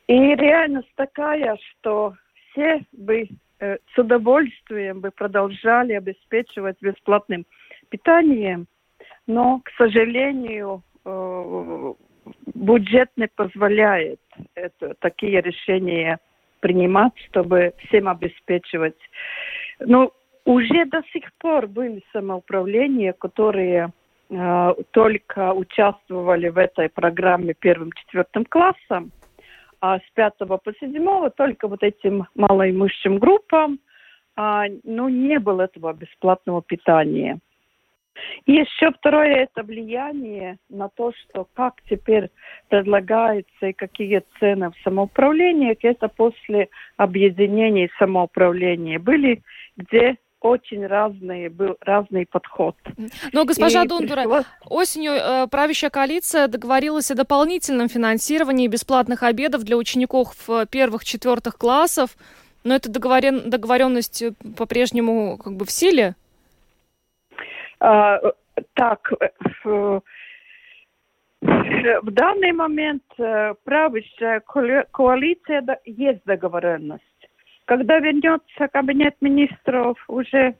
[0.07, 2.15] И реальность такая, что
[2.51, 3.27] все бы
[3.59, 7.45] с удовольствием бы продолжали обеспечивать бесплатным
[7.89, 8.67] питанием,
[9.27, 11.93] но, к сожалению, э,
[12.53, 14.19] бюджет не позволяет
[14.55, 16.19] это, такие решения
[16.59, 18.97] принимать, чтобы всем обеспечивать.
[19.79, 20.11] Ну,
[20.45, 23.91] уже до сих пор были самоуправления, которые
[24.29, 29.11] э, только участвовали в этой программе первым-четвертым классом,
[29.85, 33.79] а с пятого по седьмого только вот этим малоимущим группам,
[34.35, 37.39] а, ну, не было этого бесплатного питания.
[38.45, 42.29] И еще второе это влияние на то, что как теперь
[42.69, 48.97] предлагается и какие цены в самоуправлении, это после объединения самоуправления.
[48.97, 49.43] Были,
[49.77, 50.15] где
[50.45, 52.75] очень разный, был разный подход.
[53.33, 54.45] Но, госпожа и Дундура, пришлось...
[54.65, 62.11] осенью э, правящая коалиция договорилась о дополнительном финансировании бесплатных обедов для учеников в первых-четвертых классов.
[62.63, 63.49] Но эта договорен...
[63.49, 64.23] договоренность
[64.57, 66.15] по-прежнему как бы в силе?
[67.79, 68.19] А,
[68.73, 69.11] так,
[69.65, 69.99] э,
[71.41, 74.41] в данный момент э, правящая
[74.91, 77.03] коалиция есть договоренность.
[77.65, 80.55] Когда вернется кабинет министров уже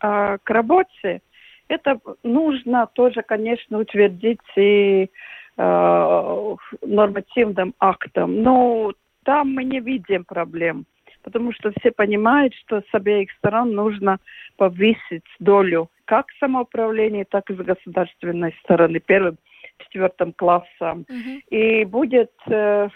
[0.00, 1.20] э, к работе,
[1.68, 5.08] это нужно тоже, конечно, утвердить и
[5.56, 8.42] э, нормативным актом.
[8.42, 8.92] Но
[9.24, 10.86] там мы не видим проблем.
[11.22, 14.18] потому что все понимают, что с обеих сторон нужно
[14.58, 19.38] повысить долю как самоуправления, так и с государственной стороны первым
[19.78, 21.04] четвертым классом.
[21.08, 21.42] Мгм.
[21.50, 22.88] И будет э,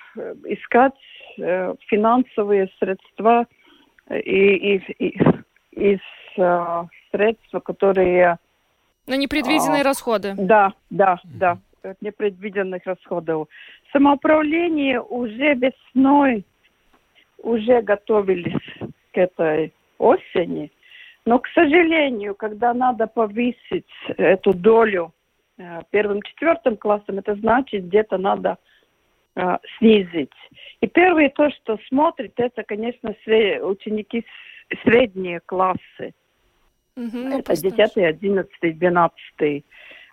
[0.46, 0.94] искать
[1.38, 3.46] э, финансовые средства
[4.08, 5.18] э, и, и- и-
[5.72, 6.00] из
[6.36, 8.38] э, средств, которые
[9.06, 9.84] На непредвиденные А.
[9.84, 10.34] расходы.
[10.36, 13.48] да, да, да, от непредвиденных расходов.
[13.92, 16.44] Самоуправление уже весной
[17.38, 18.60] уже готовились
[19.12, 20.70] к этой осени,
[21.24, 23.86] но, к сожалению, когда надо повысить
[24.16, 25.12] эту долю
[25.58, 28.56] э, первым четвертым классом, это значит где-то надо
[29.36, 30.32] э, снизить.
[30.80, 34.24] И первое то, что смотрит, это, конечно, сре- ученики
[34.70, 36.14] с- средние классы.
[36.96, 37.76] Мгм, ну, Это постарше.
[37.76, 39.64] 10, 11, 12.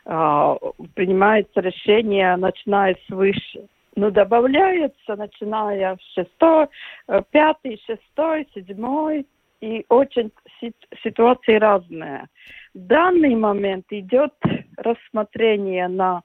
[0.07, 0.55] А,
[0.93, 3.67] принимается решение, начиная свыше.
[3.95, 6.29] Ну, добавляется, начиная с 6,
[7.31, 8.01] 5, 6,
[8.53, 9.23] 7,
[9.61, 12.27] и очень си- ситуации разные.
[12.73, 14.33] В данный момент идет
[14.77, 16.21] рассмотрение на,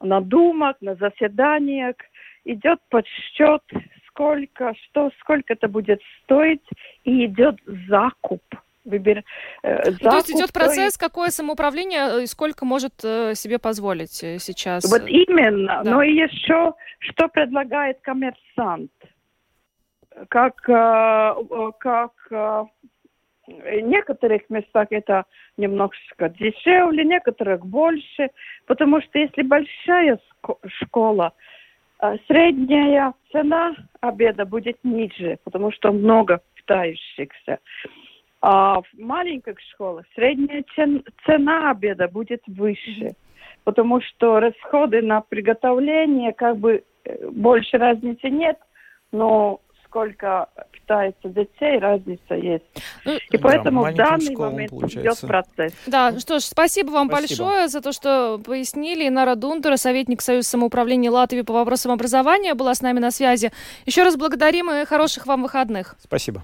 [0.00, 1.96] на думах, на заседаниях,
[2.44, 3.62] идет подсчет,
[4.08, 6.66] сколько, что, сколько это будет стоить,
[7.04, 7.56] и идет
[7.88, 8.42] закуп.
[8.86, 9.22] Выбир,
[9.62, 13.58] э, Ну, то есть закуп, идет процесс, какое самоуправление э, и сколько может э, себе
[13.58, 14.90] позволить э, сейчас.
[14.90, 15.82] Вот именно.
[15.84, 15.90] Да.
[15.90, 18.90] Но и еще, что предлагает коммерсант?
[20.28, 22.64] Как, э, э, как э,
[23.46, 25.24] в некоторых местах это
[25.56, 28.30] немножко дешевле, некоторых больше,
[28.66, 30.18] потому что если большая
[30.66, 31.32] школа,
[32.26, 37.58] средняя цена обеда будет ниже, потому что много питающихся.
[38.40, 43.10] А в маленьких школах средняя цен- цена обеда будет выше,
[43.64, 46.84] потому что расходы на приготовление как бы
[47.30, 48.58] больше разницы нет,
[49.12, 49.60] но
[49.90, 52.64] сколько питается детей, разница есть.
[53.04, 55.26] Ну, И Да, поэтому в данный школам, момент идет получается.
[55.26, 55.72] процесс.
[55.86, 57.42] Да, что ж, спасибо вам Спасибо.
[57.44, 59.08] большое за то, что пояснили.
[59.08, 63.50] Инара Дундура, советник Союза самоуправления Латвии по вопросам образования, была с нами на связи.
[63.84, 65.96] Еще раз благодарим и хороших вам выходных.
[65.98, 66.42] Спасибо.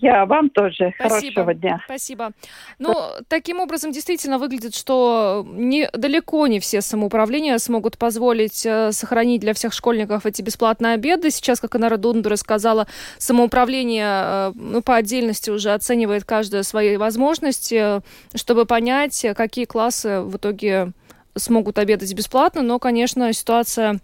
[0.00, 1.08] Я вам тоже Спасибо.
[1.08, 1.80] хорошего дня.
[1.84, 2.30] Спасибо.
[2.78, 2.94] Ну,
[3.26, 9.54] таким образом, действительно выглядит, что не, далеко не все самоуправления смогут позволить э, сохранить для
[9.54, 11.30] всех школьников эти бесплатные обеды.
[11.32, 12.86] Сейчас, как Инара Дундура сказала,
[13.18, 18.00] самоуправление э, ну, по отдельности уже оценивает каждое свои возможности, э,
[18.36, 20.92] чтобы понять, э, какие классы в итоге
[21.34, 22.62] смогут обедать бесплатно.
[22.62, 23.98] Но, конечно, ситуация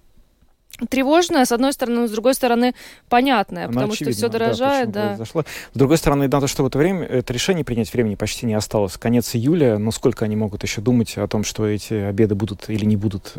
[0.89, 2.75] тревожная, с одной стороны, но с другой стороны,
[3.09, 5.09] понятная, Она потому что очевидна, все да, дорожает, да.
[5.09, 5.45] произошло.
[5.73, 8.55] С другой стороны, на то, что в это время это решение принять времени почти не
[8.55, 8.97] осталось.
[8.97, 12.85] Конец июля, но сколько они могут еще думать о том, что эти обеды будут или
[12.85, 13.35] не будут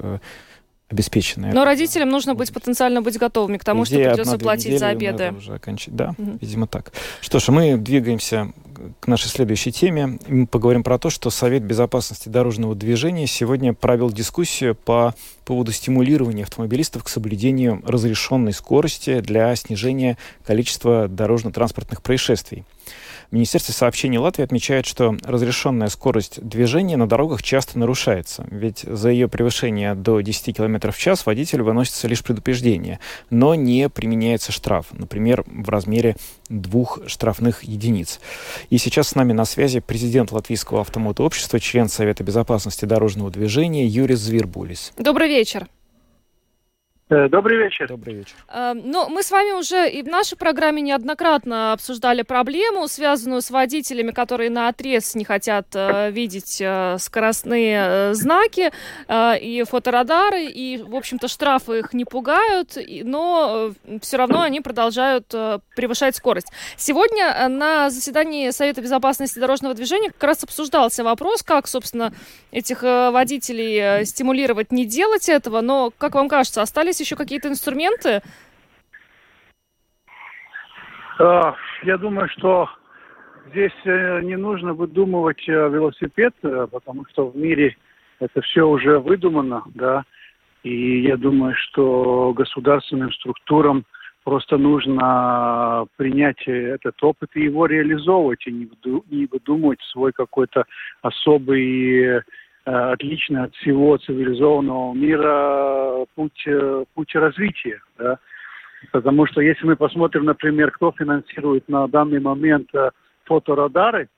[0.90, 1.52] обеспечены?
[1.54, 4.88] Но родителям нужно быть потенциально быть готовыми к тому, что Идея придется одна-две платить за
[4.90, 5.34] обеды.
[5.38, 5.96] уже окончать.
[5.96, 6.38] Да, Мгм.
[6.42, 6.92] видимо так.
[7.22, 8.52] Что ж, мы двигаемся
[9.00, 10.20] к нашей следующей теме.
[10.28, 16.44] Мы поговорим про то, что Совет безопасности дорожного движения сегодня провел дискуссию по поводу стимулирования
[16.44, 22.64] автомобилистов к соблюдению разрешенной скорости для снижения количества дорожно-транспортных происшествий.
[23.30, 29.10] В Министерстве сообщений Латвии отмечает, что разрешенная скорость движения на дорогах часто нарушается, ведь за
[29.10, 34.88] ее превышение до 10 км в час водителю выносится лишь предупреждение, но не применяется штраф,
[34.92, 36.16] например, в размере
[36.50, 38.20] двух штрафных единиц.
[38.70, 44.20] И сейчас с нами на связи президент Латвийского автомотообщества, член Совета безопасности дорожного движения Юрис
[44.20, 44.94] Звирбулис.
[44.98, 45.68] Добрый вечер.
[47.08, 47.88] Э, Добрый вечер.
[47.88, 48.34] Добрый вечер.
[48.52, 53.52] Э, Ну, мы с вами уже и в нашей программе неоднократно обсуждали проблему, связанную с
[53.52, 57.78] водителями, которые на отрез не хотят э, видеть э, скоростные
[58.10, 58.72] э, знаки
[59.08, 64.62] э, и фоторадары, и, в общем-то, штрафы их не пугают, и- но все равно они
[64.62, 66.48] продолжают э, превышать скорость.
[66.76, 72.12] Сегодня на заседании Совета безопасности дорожного движения как раз обсуждался вопрос, как, собственно,
[72.52, 77.48] этих э, водителей э, стимулировать не делать этого, но, как вам кажется, остались еще какие-то
[77.48, 78.22] инструменты?
[81.20, 81.54] Э,
[81.84, 82.70] Я думаю, что
[83.52, 87.76] здесь э, не нужно выдумывать э, велосипед, потому что в мире
[88.20, 90.04] это все уже выдумано, да.
[90.64, 93.86] И я думаю, что государственным структурам
[94.24, 100.66] просто нужно принять этот опыт и его реализовывать, и не выдумывать свой какой-то
[101.04, 102.24] особый,
[102.66, 108.18] отличный от всего цивилизованного мира путь, э, путь развития, да.
[108.92, 112.92] Потому что если мы посмотрим, например, кто финансирует на данный момент э,
[113.26, 114.10] фоторадары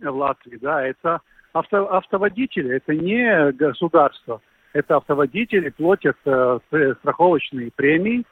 [0.00, 1.20] в Латвии, да, это
[1.52, 4.40] авто, автоводители, это не государство.
[4.72, 6.58] Это автоводители платят э,
[7.00, 8.24] страховочные премии,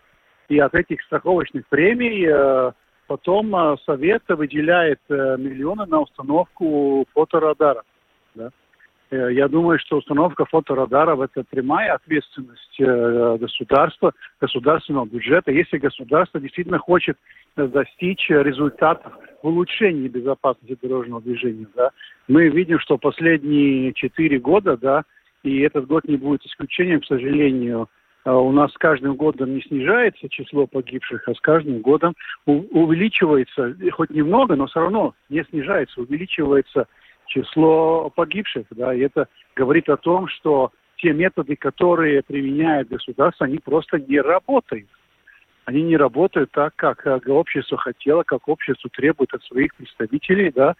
[0.48, 2.72] и от этих страховочных премий э,
[3.06, 7.84] потом э, Совет выделяет э, миллионы на установку фоторадаров.
[8.34, 8.50] Да?
[9.10, 15.50] Э, Я думаю, что установка фоторадаров– это прямая ответственность э, государства, государственного бюджета.
[15.50, 17.16] Если государство действительно хочет
[17.56, 21.90] э, достичь результатов в улучшении безопасности дорожного движения, да,
[22.28, 25.04] мы видим, что последние четыре года, да,
[25.42, 27.88] и этот год не будет исключением, к сожалению,
[28.24, 34.10] у нас с каждым годом не снижается число погибших, а с каждым годом увеличивается, хоть
[34.10, 36.88] немного, но все равно не снижается, увеличивается
[37.28, 38.66] число погибших.
[38.70, 44.20] Да, и это говорит о том, что те методы, которые применяет государство, они просто не
[44.20, 44.88] работают.
[45.64, 50.74] Они не работают так, как э, общество хотело, как общество требует от своих представителей, да.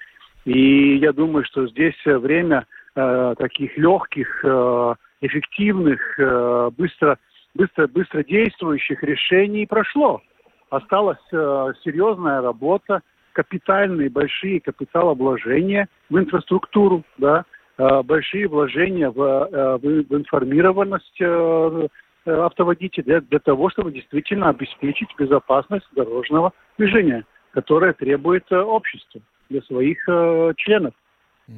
[0.45, 7.19] И я думаю, что здесь время э, таких легких, э, эффективных, э, быстро,
[7.55, 10.23] быстро, быстро действующих решений прошло.
[10.71, 13.03] Осталась э, серьезная работа,
[13.39, 17.45] капитальные большие капиталовложения в инфраструктуру, да,
[17.79, 21.89] э, большие вложения в, э, в, информированность э,
[22.27, 29.21] автоводителей для, для того, чтобы действительно обеспечить безопасность дорожного движения, которое требует общество
[29.51, 30.05] для своих
[30.57, 30.95] членов.
[31.49, 31.55] Ну,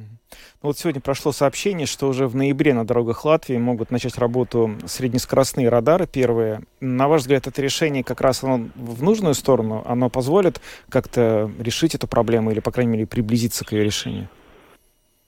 [0.61, 5.67] вот сегодня прошло сообщение, что уже в ноябре на дорогах Латвии могут начать работу среднескоростные
[5.67, 6.61] радары первые.
[6.79, 9.83] На ваш взгляд, это решение как раз оно в нужную сторону?
[9.85, 14.29] Оно позволит как-то решить эту проблему или, по крайней мере, приблизиться к ее решению?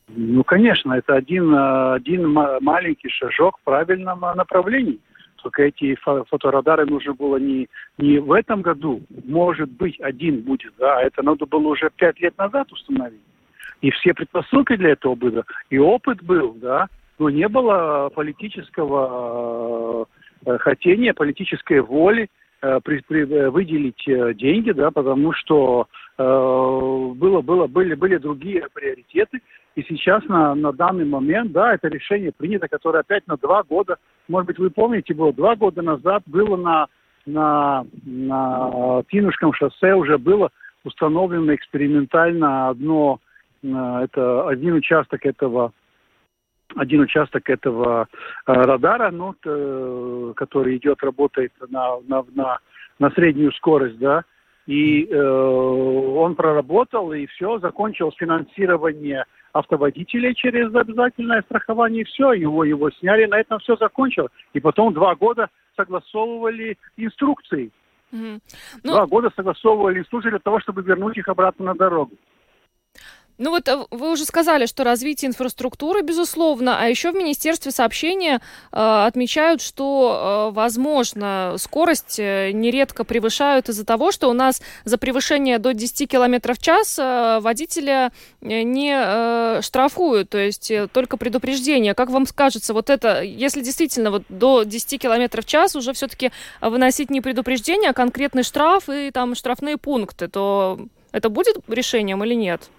[0.08, 5.00] Ну, конечно, это один, один ма- маленький шажок в правильном э, направлении.
[5.42, 10.74] Только эти фо- фоторадары нужно было не, не в этом году, может быть, один будет,
[10.78, 13.20] да, а это надо было уже пять лет назад установить.
[13.84, 16.88] И все предпосылки для этого были, и опыт был, да,
[17.20, 20.08] но не было политического
[20.46, 22.30] э, хотения, политической воли
[22.62, 28.16] э, при- при- э, выделить э, деньги, да, потому что э, было, было, были, были
[28.16, 29.42] другие приоритеты.
[29.76, 33.98] И сейчас на, на данный момент, да, это решение принято, которое опять на два года,
[34.30, 36.88] может быть, вы помните, было два года назад, было на,
[37.26, 40.52] на, на Тинушском шоссе уже было
[40.86, 43.33] установлено экспериментально одно, э,
[43.64, 45.72] это один участок этого
[46.76, 48.08] один участок этого
[48.48, 49.34] э, радара, ну,
[50.34, 52.58] который идет, работает на, на, на,
[52.98, 54.24] на среднюю скорость, да,
[54.66, 62.64] и э, он проработал, и все, закончилось финансирование автоводителей через обязательное страхование, и все, его,
[62.64, 64.32] его сняли, на этом все закончилось.
[64.54, 67.72] И потом два года согласовывали инструкции.
[68.12, 68.40] Мгм.
[68.84, 72.14] Ну, Два года согласовывали инструкции для того, чтобы вернуть их обратно на дорогу.
[73.40, 78.42] Ну вот э, вы уже сказали, что развитие инфраструктуры, безусловно, а еще в Министерстве сообщения
[78.72, 85.00] э, отмечают, что, э, возможно, скорость э, нередко превышают из-за того, что у нас за
[85.00, 90.88] превышение до 10 км в час э, водителя э, не э, штрафуют, то есть э,
[90.88, 91.96] только предупреждение.
[91.96, 96.32] Как вам кажется, вот это, если действительно вот до 10 км в час уже все-таки
[96.62, 100.80] выносить не предупреждение, а конкретный штраф и там штрафные пункты, то
[101.12, 102.70] это будет решением или нет?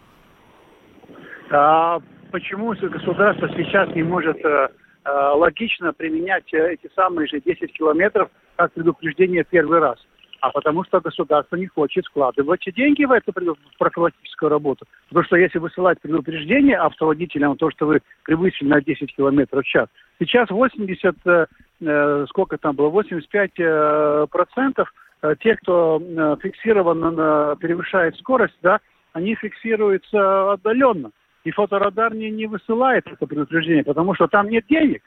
[1.51, 4.69] А почему государство сейчас не может э,
[5.05, 9.99] э, логично применять э, эти самые же 10 километров как предупреждение первый раз?
[10.45, 13.33] А потому что государство не хочет вкладывать деньги в эту
[13.79, 14.85] профилактическую работу.
[15.09, 19.67] Потому что если высылать предупреждение автоводителям о том, что вы превысили на 10 километров в
[19.67, 21.47] час, сейчас 80, э,
[21.81, 24.93] э, сколько там было, 85 э, процентов
[25.41, 26.03] тех, кто
[26.43, 28.81] фиксированно превышает скорость, да,
[29.15, 31.13] они фиксируются отдаленно.
[31.45, 35.03] И фоторадар не, не высылает это предупреждение, потому что там нет денег.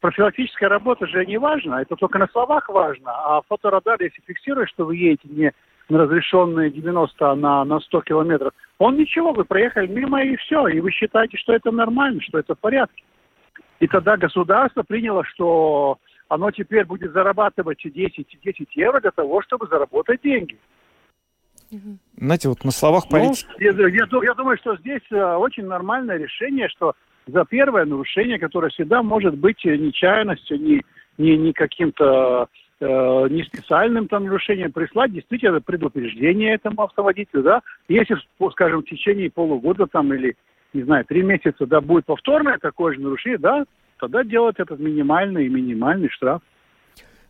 [0.00, 3.10] Профилактическая работа же не важна, это только на словах важно.
[3.12, 5.52] А фоторадар, если фиксирует, что вы едете не
[5.88, 10.66] на разрешенные 90, а на, на 100 километров, он ничего, вы проехали мимо и все.
[10.68, 13.02] И вы считаете, что это нормально, что это в порядке.
[13.80, 19.66] И тогда государство приняло, что оно теперь будет зарабатывать 10, 10 евро для того, чтобы
[19.66, 20.56] заработать деньги.
[22.16, 23.48] Знаете, вот на словах Ну, политики...
[23.58, 26.94] я, я ду- я думаю, что здесь э, очень нормальное решение, что
[27.26, 30.82] за первое нарушение, которое всегда может быть э, нечаянностью, не,
[31.18, 32.48] не, не каким-то
[32.80, 37.62] э, не специальным там нарушением, прислать действительно предупреждение этому автоводителю, да.
[37.88, 38.16] Если,
[38.52, 40.36] скажем, в течение полугода там или,
[40.74, 43.64] не знаю, три месяца, да, будет повторное такое же нарушение, да,
[43.98, 46.42] тогда делать этот минимальный минимальный штраф.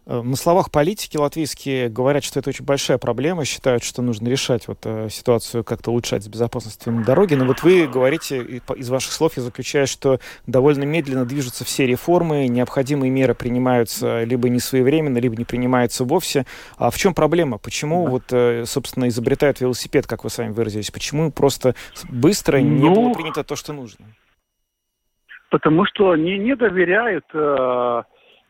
[0.04, 4.66] Э, на словах политики латвийские говорят, что это очень большая проблема, считают, что нужно решать
[4.66, 7.36] вот э, ситуацию, как-то улучшать безопасность на дороге.
[7.36, 12.48] Но вот вы говорите, из ваших слов я заключаю, что довольно медленно движутся все реформы,
[12.48, 16.46] необходимые меры принимаются либо не своевременно, либо не принимаются вовсе.
[16.76, 17.58] А в чем проблема?
[17.58, 18.10] Почему да.
[18.10, 20.90] вот, э, собственно, изобретают велосипед, как вы сами выразились?
[20.90, 21.74] Почему просто
[22.10, 24.06] быстро ну, не было принято то, что нужно?
[25.50, 28.02] Потому что они не доверяют э,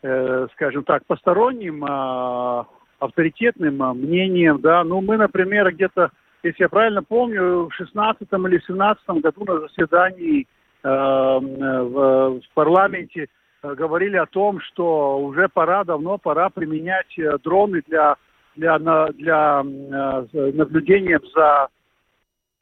[0.02, 2.64] э, скажем так, посторонним э,
[2.98, 4.84] авторитетным э, мнением, да.
[4.84, 6.10] Ну, мы, например, где-то,
[6.42, 10.46] если я правильно помню, в 16 или 17 году на заседании
[10.82, 13.26] э, в, в парламенте
[13.62, 18.16] э, говорили о том, что уже пора, давно пора применять э, дроны для,
[18.56, 21.68] для, для э, наблюдения за,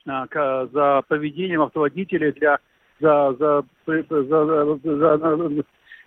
[0.07, 2.59] э, за поведением автоводителей, для
[3.01, 5.65] за, за, за, за, за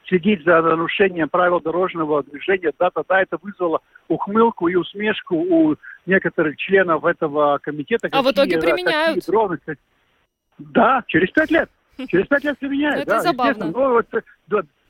[0.07, 5.75] следить за нарушением правил дорожного движения, да-да-да, это вызвало ухмылку и усмешку у
[6.05, 8.07] некоторых членов этого комитета.
[8.07, 9.25] А какие, в итоге применяют?
[9.25, 9.59] Дроны,
[10.57, 11.69] да, через пять лет.
[12.07, 12.95] Через пять лет применяют.
[12.97, 13.65] Ну, это да, забавно.
[13.65, 14.07] Ну, вот,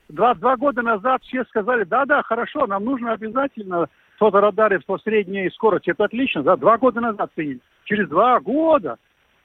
[0.09, 3.87] два, два года назад все сказали, да-да, хорошо, нам нужно обязательно
[4.17, 5.89] фоторадары по средней скорости.
[5.89, 7.59] Это отлично, да, два года назад приняли.
[7.85, 8.97] Через два года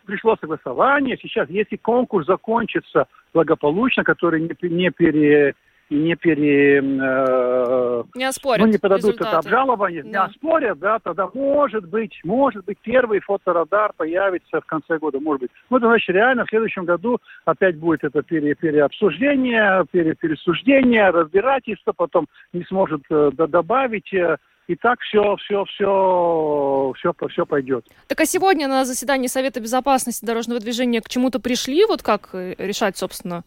[0.08, 1.18] пришло согласование.
[1.20, 5.54] Сейчас, если конкурс закончится благополучно, который не, не пере
[5.90, 6.80] не пере...
[6.80, 9.28] Э, не оспорят ну, не подадут результаты.
[9.28, 10.08] это обжалование, да.
[10.08, 15.42] не оспорят, да, тогда может быть, может быть, первый фоторадар появится в конце года, может
[15.42, 15.50] быть.
[15.70, 21.92] Ну, это значит, реально в следующем году опять будет это пере, переобсуждение, пере, пересуждение, разбирательство,
[21.92, 24.12] потом не сможет э, добавить.
[24.12, 24.36] Э,
[24.68, 27.86] и так все, все, все, все, все пойдет.
[28.06, 32.54] Так а сегодня на заседании Совета безопасности дорожного движения к чему-то пришли, вот как э,
[32.58, 33.44] решать, собственно?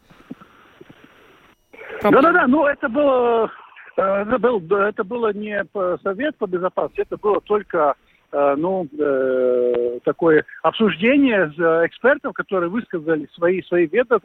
[2.01, 3.51] Да-да-да, ну это было,
[3.97, 5.63] э, это, был, это было не
[6.03, 7.93] Совет по безопасности, это было только
[8.32, 8.88] э, ну,
[10.03, 11.45] такое обсуждение
[11.86, 14.17] экспертов, которые высказали свои, свои веды,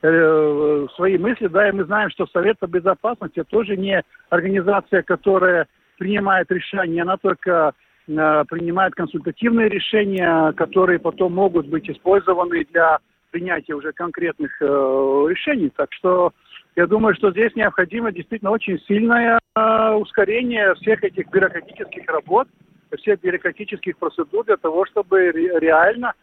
[0.00, 5.66] свои мысли, да, и мы знаем, что Совет по безопасности тоже не организация, которая
[5.98, 7.74] принимает решения, она только
[8.06, 12.98] э, принимает консультативные решения, которые потом могут быть использованы для
[13.30, 15.70] принятия уже конкретных э, решений.
[15.76, 16.32] Так что
[16.76, 22.48] я думаю, что здесь необходимо действительно очень сильное э, ускорение всех этих бюрократических работ,
[22.96, 26.14] всех бюрократических процедур для того, чтобы ре- реально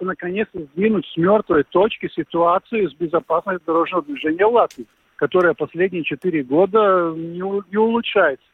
[0.00, 4.86] наконец сдвинуть с мертвой точки ситуацию с безопасностью дорожного движения в Латвии,
[5.16, 8.46] которая последние четыре года не улучшается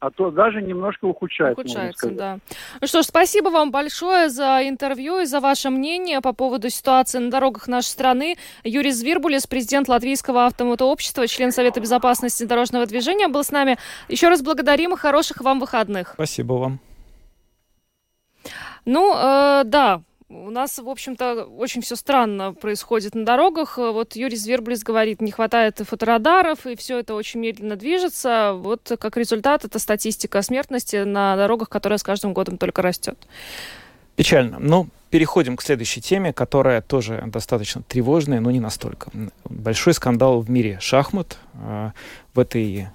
[0.00, 1.60] а то даже немножко ухудшается.
[1.60, 2.38] Ухудшается, да.
[2.80, 7.18] Ну что ж, спасибо вам большое за интервью и за ваше мнение по поводу ситуации
[7.18, 8.36] на дорогах нашей страны.
[8.64, 13.76] Юрий Звирбулис, президент Латвийского автомотообщества, член Совета безопасности дорожного движения, был с нами.
[14.08, 16.12] Еще раз благодарим и хороших вам выходных.
[16.14, 16.80] Спасибо вам.
[18.84, 23.78] Ну, э, да, у нас, в общем-то, очень все странно происходит на дорогах.
[23.78, 28.52] Вот Юрий Зверблис говорит, не хватает фоторадаров, и все это очень медленно движется.
[28.56, 33.16] Вот как результат, это статистика смертности на дорогах, которая с каждым годом только растет.
[34.16, 34.58] Печально.
[34.58, 39.10] Но переходим к следующей теме, которая тоже достаточно тревожная, но не настолько.
[39.44, 41.38] Большой скандал в мире шахмат.
[41.54, 41.92] А,
[42.34, 42.88] в этой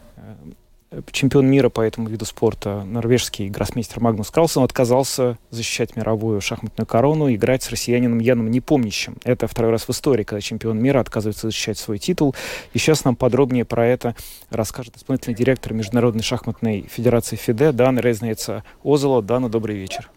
[1.12, 7.28] чемпион мира по этому виду спорта, норвежский гроссмейстер Магнус Карлсон, отказался защищать мировую шахматную корону
[7.30, 9.16] и играть с россиянином Яном Непомнящим.
[9.24, 12.36] Это второй раз в истории, когда чемпион мира отказывается защищать свой титул.
[12.74, 14.16] И сейчас нам подробнее про это
[14.50, 19.22] расскажет исполнительный директор Международной шахматной федерации ФИДЕ Дана Резнейца Озело.
[19.22, 20.12] Дана, добрый вечер.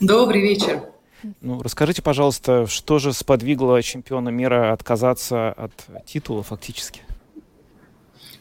[0.00, 0.82] Добрый вечер.
[1.40, 5.72] Ну, расскажите, пожалуйста, что же сподвигло чемпиона мира отказаться от
[6.04, 7.02] титула фактически?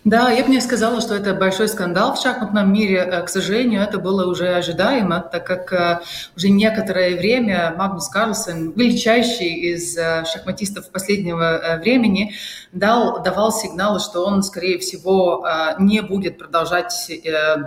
[0.03, 2.97] Да, я бы не сказала, что это большой скандал в шахматном мире.
[2.97, 5.99] Э, к сожалению, это было уже ожидаемо, так как э,
[6.35, 12.33] уже некоторое время Магнус Карлсон, величайший из э, шахматистов последнего времени,
[12.71, 15.45] дал, давал сигналы, что он, скорее всего,
[15.77, 16.93] не будет продолжать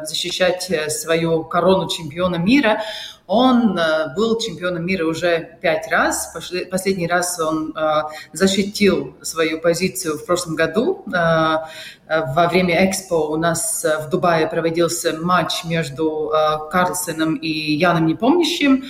[0.05, 2.81] защищать свою корону чемпиона мира.
[3.27, 6.37] Он э, был чемпионом мира уже пять раз.
[6.71, 8.03] Последний раз он э,
[8.35, 11.05] защитил свою позицию в прошлом году.
[11.07, 11.65] Э,
[12.07, 16.31] во время Экспо у нас в Дубае проводился матч между
[16.71, 18.85] Карлсоном и Яном Непомнящим.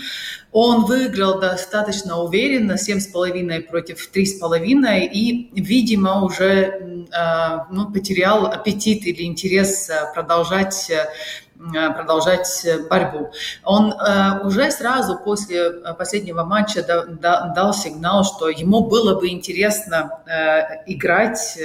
[0.51, 7.07] Он выиграл достаточно уверенно, 7,5 против 3,5, и, видимо, уже
[7.71, 10.91] ну, потерял аппетит или интерес продолжать
[11.73, 13.31] продолжать борьбу.
[13.65, 13.95] Он
[14.45, 20.21] уже сразу после последнего матча дал сигнал, что ему было бы интересно
[20.87, 21.59] играть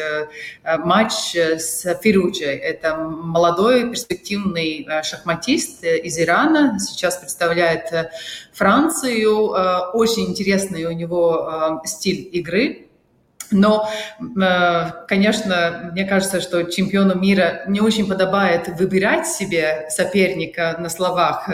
[0.63, 2.43] матч с Фиручи.
[2.43, 8.11] Это молодой перспективный шахматист из Ирана, сейчас представляет
[8.53, 9.51] Францию.
[9.93, 12.88] Очень интересный у него стиль игры.
[13.51, 13.89] Но,
[14.19, 21.49] э, конечно, мне кажется, что чемпиону мира не очень подобает выбирать себе соперника на словах.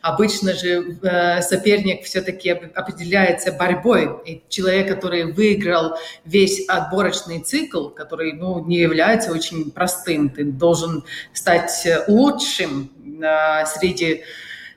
[0.00, 4.10] Обычно же э, соперник все-таки определяется борьбой.
[4.26, 11.04] И человек, который выиграл весь отборочный цикл, который ну, не является очень простым, ты должен
[11.32, 12.90] стать лучшим
[13.22, 14.22] э, среди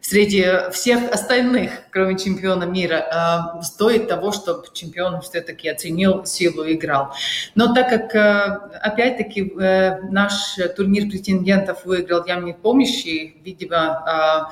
[0.03, 6.73] среди всех остальных, кроме чемпиона мира, э, стоит того, чтобы чемпион все-таки оценил силу и
[6.73, 7.13] играл.
[7.55, 14.49] Но так как, э, опять-таки, э, наш турнир претендентов выиграл Ямник Помощи, видимо,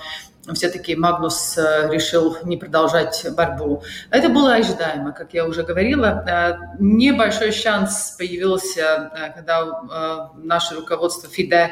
[0.53, 3.83] все-таки Магнус решил не продолжать борьбу.
[4.09, 6.67] Это было ожидаемо, как я уже говорила.
[6.79, 11.71] Небольшой шанс появился, когда наше руководство ФИДЕ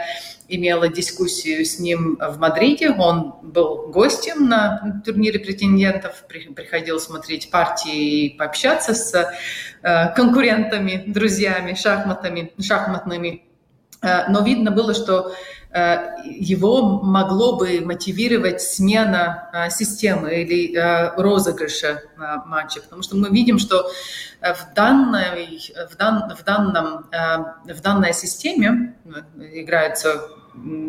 [0.50, 2.90] имела дискуссию с ним в Мадриде.
[2.90, 9.14] Он был гостем на турнире претендентов, приходил смотреть партии и пообщаться с
[9.84, 13.46] э, конкурентами, друзьями, шахматами, шахматными.
[14.02, 15.34] Э, но видно было, что э,
[15.72, 20.76] его могло бы мотивировать смена системы или
[21.16, 22.02] розыгрыша
[22.48, 23.88] матча, потому что мы видим, что
[24.42, 25.62] в данной,
[25.92, 28.96] в, дан, в, данном, в данной системе
[29.38, 30.30] играются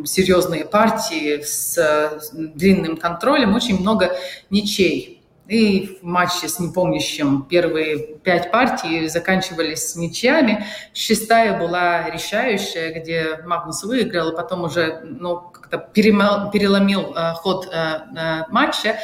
[0.04, 4.16] серьезные партии с длинным контролем, очень много
[4.48, 5.19] ничей.
[5.50, 10.64] И в матче с непомнящим первые пять партий заканчивались ничьями.
[10.94, 17.98] Шестая была решающая, где Магнус выиграл, и потом уже ну, как-то переломил э, ход э,
[18.16, 18.96] э, матча.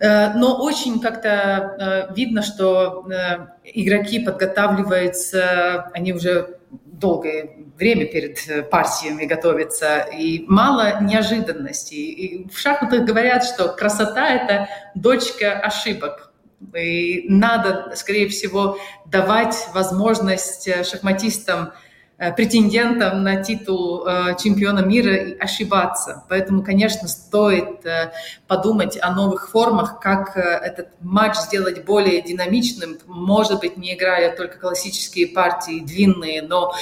[0.00, 6.58] Э, но очень как-то э, видно, что э, игроки подготавливаются, они уже
[6.98, 12.10] долгое время перед э, партиями готовиться, и мало неожиданностей.
[12.10, 16.32] И в шахматах говорят, что красота— это дочка ошибок.
[16.74, 21.72] И надо, скорее всего, давать возможность э, шахматистам—
[22.18, 26.24] претендентом на титул э, чемпиона мира ошибаться.
[26.30, 28.10] Поэтому, конечно, стоит э,
[28.46, 32.96] подумать о новых формах, как этот матч сделать более динамичным.
[33.06, 36.72] Может быть, не играя только классические партии длинные, но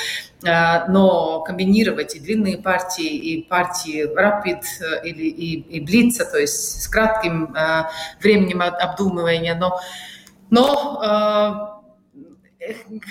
[0.47, 4.61] но комбинировать и длинные партии, и партии rapid
[5.03, 7.57] или и, и блица, то есть с кратким
[8.20, 9.55] временем обдумывания.
[9.55, 9.80] Но,
[10.51, 11.74] но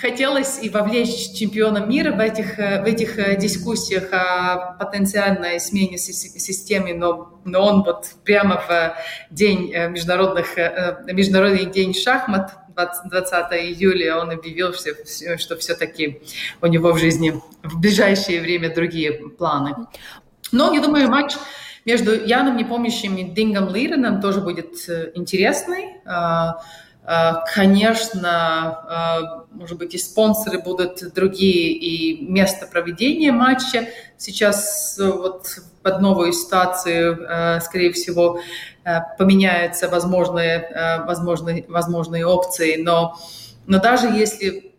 [0.00, 5.98] хотелось и вовлечь чемпиона мира в этих, э, в этих э, дискуссиях о потенциальной смене
[5.98, 8.96] системы, но, но он вот прямо в
[9.30, 10.56] день э, международных,
[11.06, 16.20] Международный день шахмат 20, 20 июля он объявил, что, что все-таки
[16.60, 19.74] у него в жизни в ближайшее время другие планы.
[20.50, 21.34] Но я думаю, матч
[21.84, 26.00] между Яном Непомнящим и Дингом Лиреном тоже будет интересный.
[27.54, 33.88] Конечно, может быть, и спонсоры будут другие, и место проведения матча.
[34.16, 35.46] Сейчас э, вот
[35.82, 38.40] под новую ситуацию, скорее всего,
[39.18, 42.76] поменяются возможные, возможные, возможные опции.
[42.82, 43.18] Но,
[43.66, 44.72] но даже если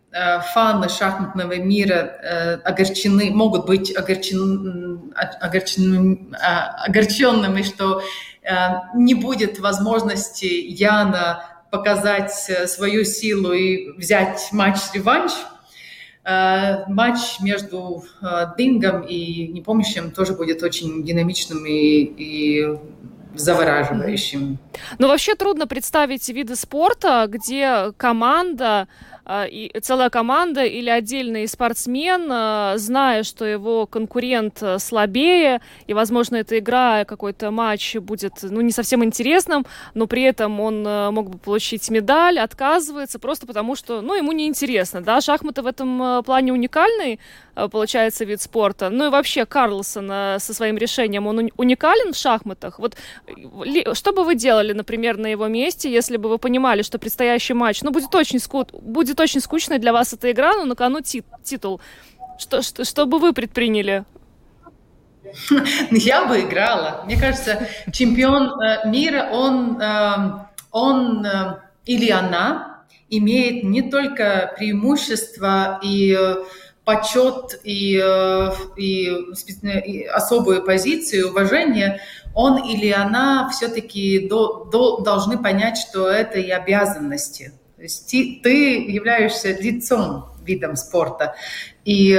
[0.52, 8.02] фаны шахматного мира огорчены, могут быть огорчены, огорчены, огорченными, что
[8.94, 15.32] не будет возможности Яна показать э, свою силу и взять матч-реванш.
[16.24, 22.78] Э, матч между э, Дингом и Непомнящим тоже будет очень динамичным и, и
[23.34, 24.58] завораживающим.
[24.98, 28.88] Ну, вообще трудно представить виды спорта, где команда
[29.28, 36.36] и целая команда или отдельный спортсмен, а, зная, что его конкурент а, слабее, и, возможно,
[36.36, 41.38] эта игра, какой-то матч будет, ну, не совсем интересным, но при этом он мог бы
[41.38, 47.18] получить медаль, отказывается просто потому, что, ну, ему неинтересно, да, шахматы в этом плане уникальный,
[47.72, 48.90] получается, вид спорта.
[48.90, 52.78] Ну и вообще Карлсон со своим решением, он уникален в шахматах.
[52.78, 52.96] Вот
[53.94, 57.82] что бы вы делали, например, на его месте, если бы вы понимали, что предстоящий матч,
[57.82, 58.66] ну, будет очень, ску...
[58.72, 61.80] будет будет очень скучной для вас эта игра, но на кону ти- титул.
[62.38, 64.04] Что, что, что бы вы предприняли?
[65.90, 67.02] Я бы играла.
[67.06, 75.80] Мне кажется, чемпион э, мира, он, э, он э, или она имеет не только преимущества
[75.82, 76.16] и
[76.84, 77.96] почет и,
[78.76, 79.10] и,
[79.86, 82.00] и особую позицию, уважение,
[82.34, 87.52] он или она все-таки до, до, должны понять, что это и обязанности.
[87.76, 91.34] То есть ты, являешься лицом видом спорта.
[91.84, 92.14] И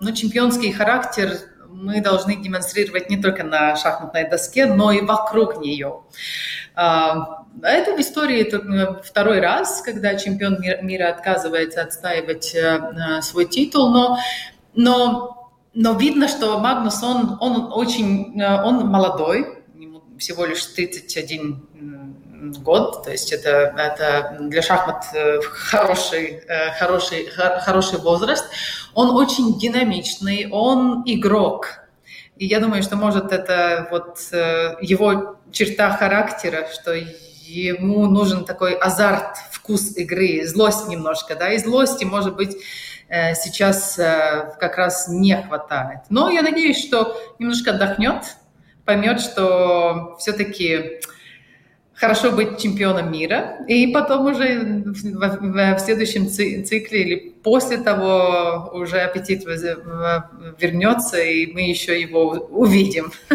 [0.00, 6.02] ну, чемпионский характер мы должны демонстрировать не только на шахматной доске, но и вокруг нее.
[6.74, 13.90] А, это в истории это второй раз, когда чемпион мира отказывается отстаивать э, свой титул,
[13.90, 14.18] но,
[14.74, 21.66] но, но видно, что Магнус, он, он очень, э, он молодой, ему всего лишь 31
[22.62, 26.42] год, то есть это, это для шахмат э, хороший,
[26.78, 28.46] хороший, хороший возраст.
[28.94, 31.80] Он очень динамичный, он игрок.
[32.36, 34.18] И я думаю, что может это вот
[34.82, 36.92] его черта характера, что
[37.46, 42.56] ему нужен такой азарт, вкус игры, злость немножко, да, и злости, может быть,
[43.08, 46.00] э, сейчас э, как раз не хватает.
[46.08, 48.36] Но я надеюсь, что немножко отдохнет,
[48.84, 51.00] поймет, что все-таки
[51.96, 58.70] хорошо быть чемпионом мира, и потом уже в, в, в следующем цикле или после того
[58.74, 63.10] уже аппетит вернется, и мы еще его увидим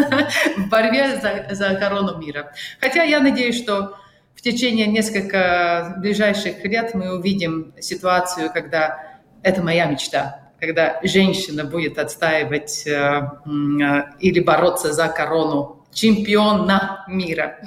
[0.56, 2.52] в борьбе за, за корону мира.
[2.80, 3.96] Хотя я надеюсь, что
[4.34, 11.98] в течение нескольких ближайших лет мы увидим ситуацию, когда это моя мечта, когда женщина будет
[11.98, 17.58] отстаивать э, э, или бороться за корону чемпиона мира.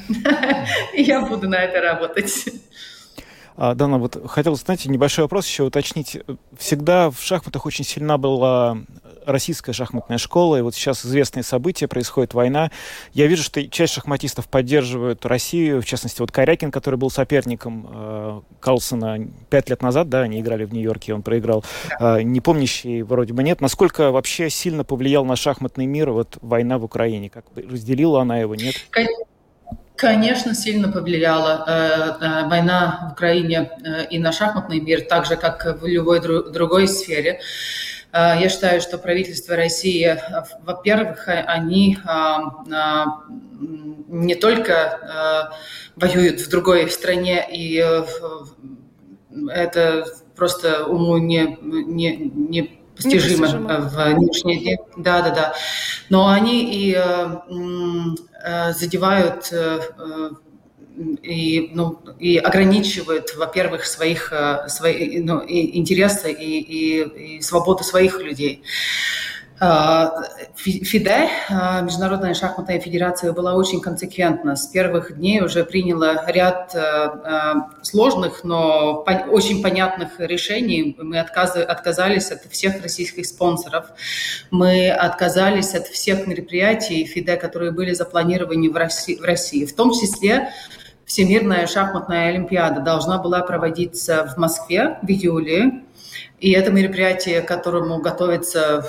[0.94, 2.46] Я буду на это работать.
[3.58, 6.18] А, Дана, вот хотел, знаете, небольшой вопрос еще уточнить.
[6.58, 8.78] Всегда в шахматах очень сильна была
[9.26, 12.72] российская шахматная школа, и вот сейчас известные события, происходит война.
[13.14, 18.42] Я вижу, что часть шахматистов поддерживают Россию, в частности, вот Корякин, который был соперником э,
[18.60, 21.64] Карлсона пять лет назад, да, они играли в Нью-Йорке, он проиграл.
[22.00, 23.62] Э, не помнящий вроде бы нет.
[23.62, 27.30] Насколько вообще сильно повлиял на шахматный мир вот война в Украине?
[27.30, 28.76] Как разделила она его, нет?
[28.92, 29.26] Конечно,
[30.54, 35.82] сильно повлияла э, э, война в Украине э, и на шахматный мир, так же, как
[35.82, 37.40] в любой дру- другой сфере.
[38.14, 40.18] Я считаю, что правительство России,
[40.64, 43.06] во-первых, они э,
[44.08, 45.52] не только
[45.98, 47.84] воюют в другой стране, и
[49.50, 54.78] это просто уму не, не, не постижимо в нынешние дни.
[54.98, 55.54] Да, да, да.
[56.10, 56.98] Но они и
[58.74, 59.52] задевают
[61.22, 64.32] и, ну, и ограничивают, во-первых, своих,
[64.68, 68.64] свои, ну, и интересы и, и, и свободу своих людей.
[69.58, 70.12] А,
[70.56, 74.58] ФИДЕ, а, Международная шахматная федерация, была очень консеквентна.
[74.58, 80.98] С первых дней уже приняла ряд а, сложных, но очень понятных решений.
[81.00, 83.86] Мы отказались от всех российских спонсоров.
[84.52, 89.66] Мы отказались от всех мероприятий ФИДЕ, которые были запланированы в России.
[89.66, 90.50] В, том числе
[91.06, 95.85] Всемирная шахматная олимпиада должна была проводиться в Москве в июле
[96.40, 98.86] и это мероприятие, к которому готовится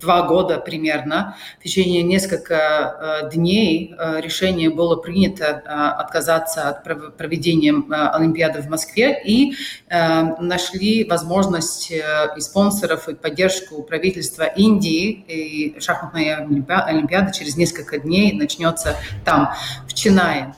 [0.00, 6.84] два года примерно, в течение нескольких э, дней э, решение было принято э, отказаться от
[7.16, 7.74] проведения
[8.12, 9.54] Олимпиады в Москве и
[9.88, 15.24] нашли возможность и спонсоров, и поддержку правительства Индии.
[15.28, 19.52] И шахматная Олимпиада через несколько дней начнется там,
[19.86, 20.54] в Чинае.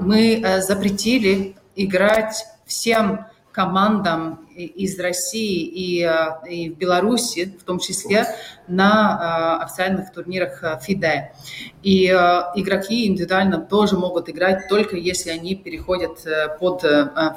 [0.00, 8.26] Мы запретили играть всем командам из России и, э, и в Беларуси, в том числе,
[8.68, 11.32] на э, официальных турнирах э, ФИДЕ.
[11.82, 16.18] И игроки индивидуально тоже могут играть только если они переходят
[16.58, 16.84] под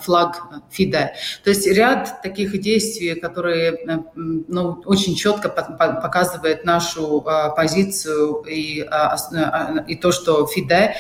[0.02, 1.14] флаг ФИДЕ.
[1.44, 7.24] То есть ряд таких действий, которые ну, очень четко показывают нашу
[7.56, 8.84] позицию и,
[9.88, 10.96] и то, что ФИДЕ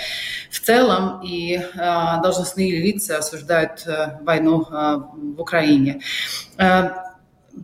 [0.51, 3.83] в целом и должностные лица осуждают
[4.21, 5.99] войну в Украине.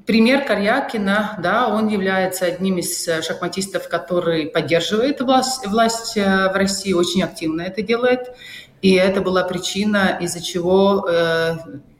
[0.06, 6.56] Пример Карьякина, да, он является одним из э, шахматистов, который поддерживает власть, власть э, в
[6.56, 8.34] России, очень активно это делает.
[8.82, 11.58] И это была причина, из-за чего э,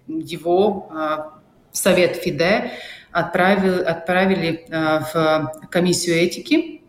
[0.08, 1.18] его э,
[1.72, 2.72] совет ФИДЕ
[3.12, 6.82] отправил, отправили э, в комиссию этики.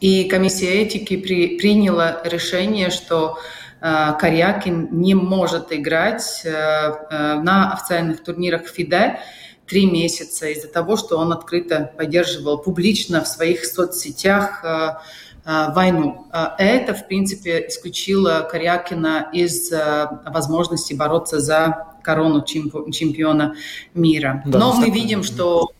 [0.00, 3.38] И комиссия этики при, приняла решение, что
[3.82, 9.18] Э, Карьякин не может играть э, э, на официальных турнирах ФИДЕ
[9.72, 14.62] три месяца из-за того, что он открыто поддерживал публично в своих соцсетях
[15.46, 16.26] войну.
[16.58, 19.72] Это, в принципе, исключило Корякина из
[20.26, 23.54] возможности бороться за корону чемпиона
[23.94, 24.42] мира.
[24.44, 25.70] Да, Но мы видим, что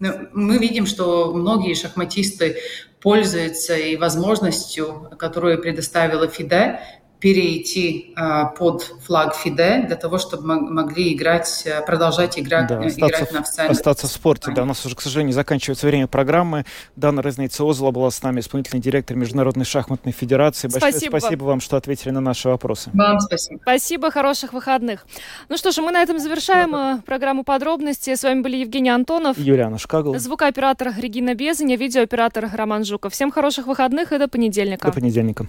[0.00, 2.56] Ну, мы видим, что многие шахматисты
[3.00, 6.80] пользуются и возможностью, которую предоставила ФИДЕ,
[7.20, 12.86] перейти э, под флаг ФИДЕ для того, чтобы могли играть, э, продолжать играть, да, э,
[12.86, 14.62] остаться, играть на официальном Остаться в спорте, да.
[14.62, 16.64] У нас уже, к сожалению, заканчивается время программы.
[16.96, 20.68] Дана Резница Озла была с нами, исполнительный директор Международной шахматной федерации.
[20.68, 21.18] Большое спасибо.
[21.18, 22.90] спасибо вам, что ответили на наши вопросы.
[22.94, 23.60] Вам спасибо.
[23.62, 25.06] Спасибо, хороших выходных.
[25.48, 27.02] Ну что ж, мы на этом завершаем да.
[27.04, 28.14] программу подробности.
[28.14, 29.38] С вами были Евгений Антонов.
[29.38, 30.16] Юлиана Шкагл.
[30.18, 33.12] Звукооператор Регина Безаня, видеооператор Роман Жуков.
[33.12, 34.86] Всем хороших выходных и до понедельника.
[34.86, 35.48] До понедельника.